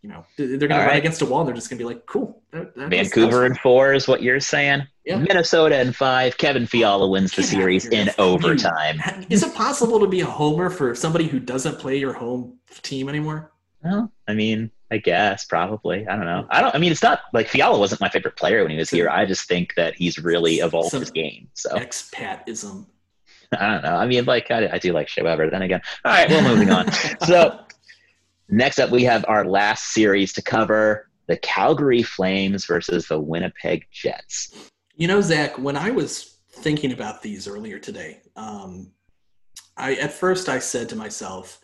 [0.04, 0.98] You know, they're going to run right.
[0.98, 3.00] against a wall, and they're just going to be like, "Cool." that- that was- that
[3.00, 4.84] was Vancouver in four is what you're saying.
[5.06, 5.18] Yeah.
[5.18, 6.38] Minnesota in five.
[6.38, 9.00] Kevin Fiala wins the series in overtime.
[9.30, 13.10] Is it possible to be a homer for somebody who doesn't play your home team
[13.10, 13.52] anymore?
[13.84, 16.08] Well, I mean, I guess probably.
[16.08, 16.48] I don't know.
[16.50, 16.74] I don't.
[16.74, 19.10] I mean, it's not like Fiala wasn't my favorite player when he was here.
[19.10, 21.50] I just think that he's really evolved Some- his game.
[21.54, 22.86] So Expatism.
[23.60, 23.96] I don't know.
[23.96, 25.50] I mean, like I, I do like Shea Weber.
[25.50, 26.30] Then again, all right.
[26.30, 26.90] Well, moving on.
[27.26, 27.60] So
[28.50, 33.86] next up, we have our last series to cover: the Calgary Flames versus the Winnipeg
[33.92, 34.72] Jets.
[34.96, 38.92] You know, Zach, when I was thinking about these earlier today, um,
[39.76, 41.62] I at first I said to myself,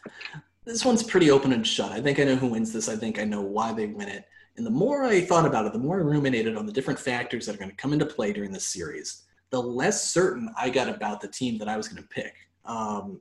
[0.66, 1.92] This one's pretty open and shut.
[1.92, 2.88] I think I know who wins this.
[2.88, 4.26] I think I know why they win it.
[4.56, 7.46] And the more I thought about it, the more I ruminated on the different factors
[7.46, 10.90] that are going to come into play during this series, the less certain I got
[10.90, 12.34] about the team that I was going to pick.
[12.66, 13.20] Um,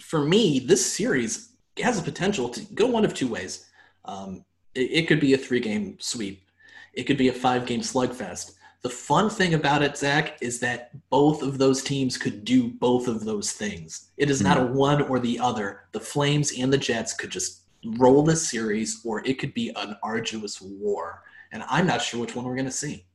[0.00, 3.68] for me, this series has the potential to go one of two ways.
[4.04, 6.44] Um, it, it could be a three game sweep,
[6.92, 8.52] it could be a five game slugfest.
[8.82, 13.06] The fun thing about it, Zach, is that both of those teams could do both
[13.06, 14.10] of those things.
[14.16, 15.84] It is not a one or the other.
[15.92, 19.96] The Flames and the Jets could just roll this series, or it could be an
[20.02, 21.22] arduous war.
[21.52, 23.06] And I'm not sure which one we're going to see.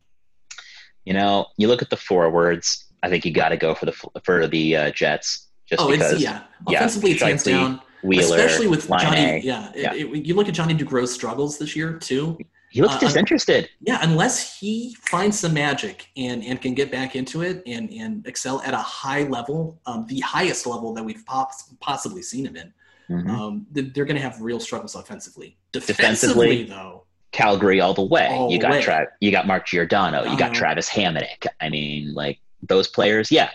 [1.03, 2.85] You know, you look at the forwards.
[3.03, 3.93] I think you got to go for the
[4.23, 5.47] for the uh, Jets.
[5.65, 6.43] Just oh, because, it's yeah.
[6.65, 7.81] Offensively, it's hands down.
[8.03, 9.19] Wheeler, especially with Johnny.
[9.19, 9.37] A.
[9.39, 9.93] Yeah, yeah.
[9.93, 12.37] It, it, you look at Johnny Gaudreau's struggles this year too.
[12.77, 13.69] He looks Uh, disinterested.
[13.81, 18.23] Yeah, unless he finds some magic and and can get back into it and and
[18.27, 22.55] excel at a high level, um, the highest level that we've poss- possibly seen him
[22.55, 22.71] in,
[23.09, 23.29] Mhm.
[23.31, 25.57] um, th- they're going to have real struggles offensively.
[25.71, 28.27] Defensively, Defensively, though, Calgary all the way.
[28.27, 28.81] All you got way.
[28.83, 30.19] Tra- you got Mark Giordano.
[30.23, 30.59] You got Uh-huh.
[30.59, 31.47] Travis Hamonic.
[31.59, 33.49] I mean, like those players, yeah.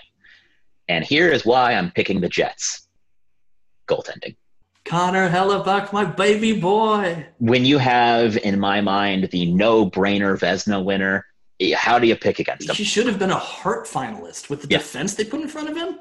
[0.89, 2.89] And here is why I'm picking the Jets.
[3.87, 4.35] Goaltending.
[4.93, 7.25] Connor Hellebuyck, my baby boy.
[7.39, 11.25] When you have, in my mind, the no-brainer Vezina winner,
[11.61, 12.75] eh, how do you pick against him?
[12.75, 14.77] He should have been a Hart finalist with the Yeah.
[14.77, 16.01] defense they put in front of him.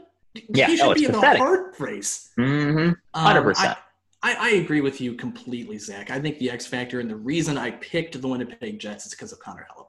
[0.49, 1.39] Yeah, he should oh, it's be in pathetic.
[1.39, 2.31] the Hart race.
[2.37, 2.89] Mm-hmm.
[3.13, 3.55] Um, 100%.
[3.59, 3.77] I,
[4.23, 6.11] I, I agree with you completely, Zach.
[6.11, 9.31] I think the X factor and the reason I picked the Winnipeg Jets is because
[9.31, 9.85] of Connor Hellebuyck.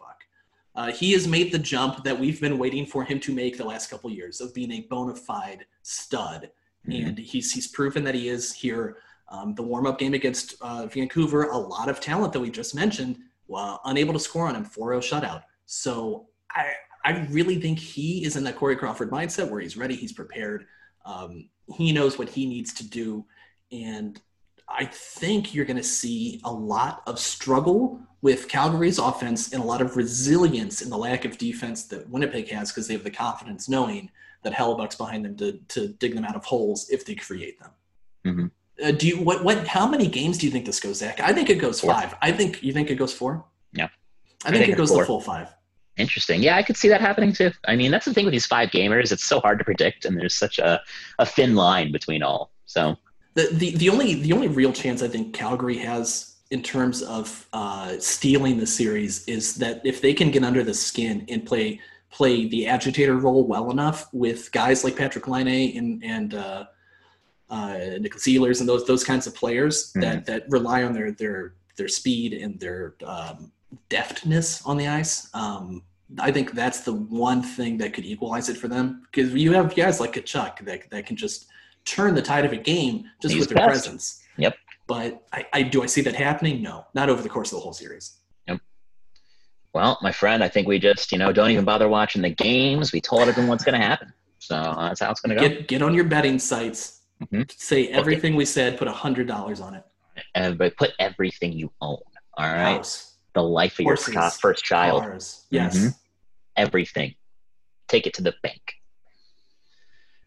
[0.76, 3.64] Uh, he has made the jump that we've been waiting for him to make the
[3.64, 6.52] last couple years of being a bona fide stud,
[6.88, 7.08] Mhm.
[7.08, 8.96] and he's he's proven that he is here.
[9.28, 12.74] Um, the warm up game against uh, Vancouver, a lot of talent that we just
[12.74, 13.18] mentioned,
[13.84, 15.42] unable to score on him, 4-0 shutout.
[15.66, 16.72] So I
[17.04, 20.66] I really think he is in that Corey Crawford mindset where he's ready, he's prepared,
[21.04, 23.24] um, he knows what he needs to do,
[23.72, 24.20] and
[24.68, 29.66] I think you're going to see a lot of struggle with Calgary's offense and a
[29.66, 33.10] lot of resilience in the lack of defense that Winnipeg has because they have the
[33.10, 34.10] confidence knowing
[34.42, 37.70] that Hellebuyck's behind them to, to dig them out of holes if they create them.
[38.26, 38.50] Mhm.
[38.82, 41.20] Uh, do you what what how many games do you think this goes, Zach?
[41.20, 41.92] I think it goes Four.
[41.92, 42.14] five.
[42.22, 43.44] I think you think it goes four.
[43.72, 43.88] Yeah.
[44.44, 45.02] I think, think it goes four.
[45.02, 45.48] the full five.
[45.98, 46.42] Interesting.
[46.42, 47.50] Yeah, I could see that happening too.
[47.68, 49.12] I mean, that's the thing with these five gamers.
[49.12, 50.80] It's so hard to predict, and there's such a,
[51.18, 52.50] a thin line between all.
[52.64, 52.96] So,
[53.34, 57.46] The, the the only the only real chance I think Calgary has in terms of
[57.52, 61.78] uh, stealing the series is that if they can get under the skin and play
[62.12, 66.64] play the agitator role well enough with guys like Patrik Laine and and uh,
[67.50, 71.54] uh, Nicholas Ehlers and those those kinds of players that that rely on their their
[71.76, 73.50] their speed and their um,
[73.88, 75.28] deftness on the ice.
[75.34, 75.82] Um,
[76.18, 79.74] I think that's the one thing that could equalize it for them because you have
[79.74, 81.46] guys like Tkachuk that that can just
[81.84, 83.84] turn the tide of a game just He's with their fast.
[83.84, 84.22] presence.
[84.36, 84.54] Yep.
[84.86, 86.62] But I, I do I see that happening?
[86.62, 88.18] No, not over the course of the whole series.
[89.74, 92.92] Well, my friend, I think we just, you know, don't even bother watching the games.
[92.92, 94.12] We told everyone what's going to happen.
[94.38, 95.48] So uh, that's how it's going to go.
[95.48, 97.00] Get get on your betting sites.
[97.22, 97.50] Mhm.
[97.58, 98.76] Say everything we said.
[98.78, 99.84] Put a hundred dollars on it.
[100.34, 101.98] And but put everything you own.
[102.36, 102.76] All right.
[102.76, 105.02] House, The life of your horses, chi- first child.
[105.02, 105.44] cars.
[105.50, 105.76] Yes.
[105.78, 105.94] Mhm.
[106.56, 107.14] Everything.
[107.88, 108.60] Take it to the bank.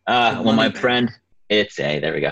[0.08, 0.78] Uh, The well, my bank.
[0.78, 1.12] friend,
[1.50, 2.32] it's a, there we go.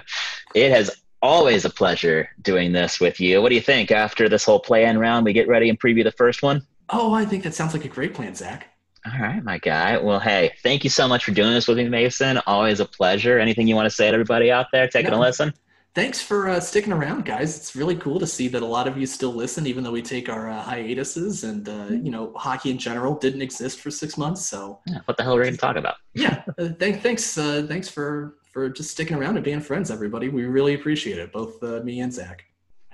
[0.55, 0.89] It has
[1.21, 3.41] always a pleasure doing this with you.
[3.41, 5.25] What do you think after this whole play in round?
[5.25, 6.65] We get ready and preview the first one?
[6.89, 8.69] Oh, I think that sounds like a great plan, Zach.
[9.05, 9.97] All right, my guy.
[9.97, 12.39] Well, hey, thank you so much for doing this with me, Mason.
[12.47, 13.37] Always a pleasure.
[13.37, 15.53] Anything you want to say to everybody out there taking a listen?
[15.93, 17.55] Thanks for uh, sticking around, guys.
[17.55, 20.01] It's really cool to see that a lot of you still listen, even though we
[20.01, 21.43] take our uh, hiatuses.
[21.43, 24.43] And uh, you know, hockey in general didn't exist for six months.
[24.45, 25.95] So Yeah, what the hell are we going to talk about?
[26.15, 30.29] yeah, uh, th- thanks, uh, thanks for for just sticking around and being friends, everybody.
[30.29, 32.45] We really appreciate it, both uh, me and Zach.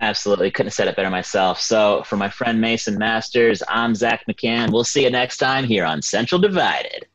[0.02, 0.50] Absolutely.
[0.50, 1.60] Couldn't have said it better myself.
[1.60, 4.72] So, for my friend Mason Masters, I'm Zach McCann.
[4.72, 7.09] We'll see you next time here on Central Divided.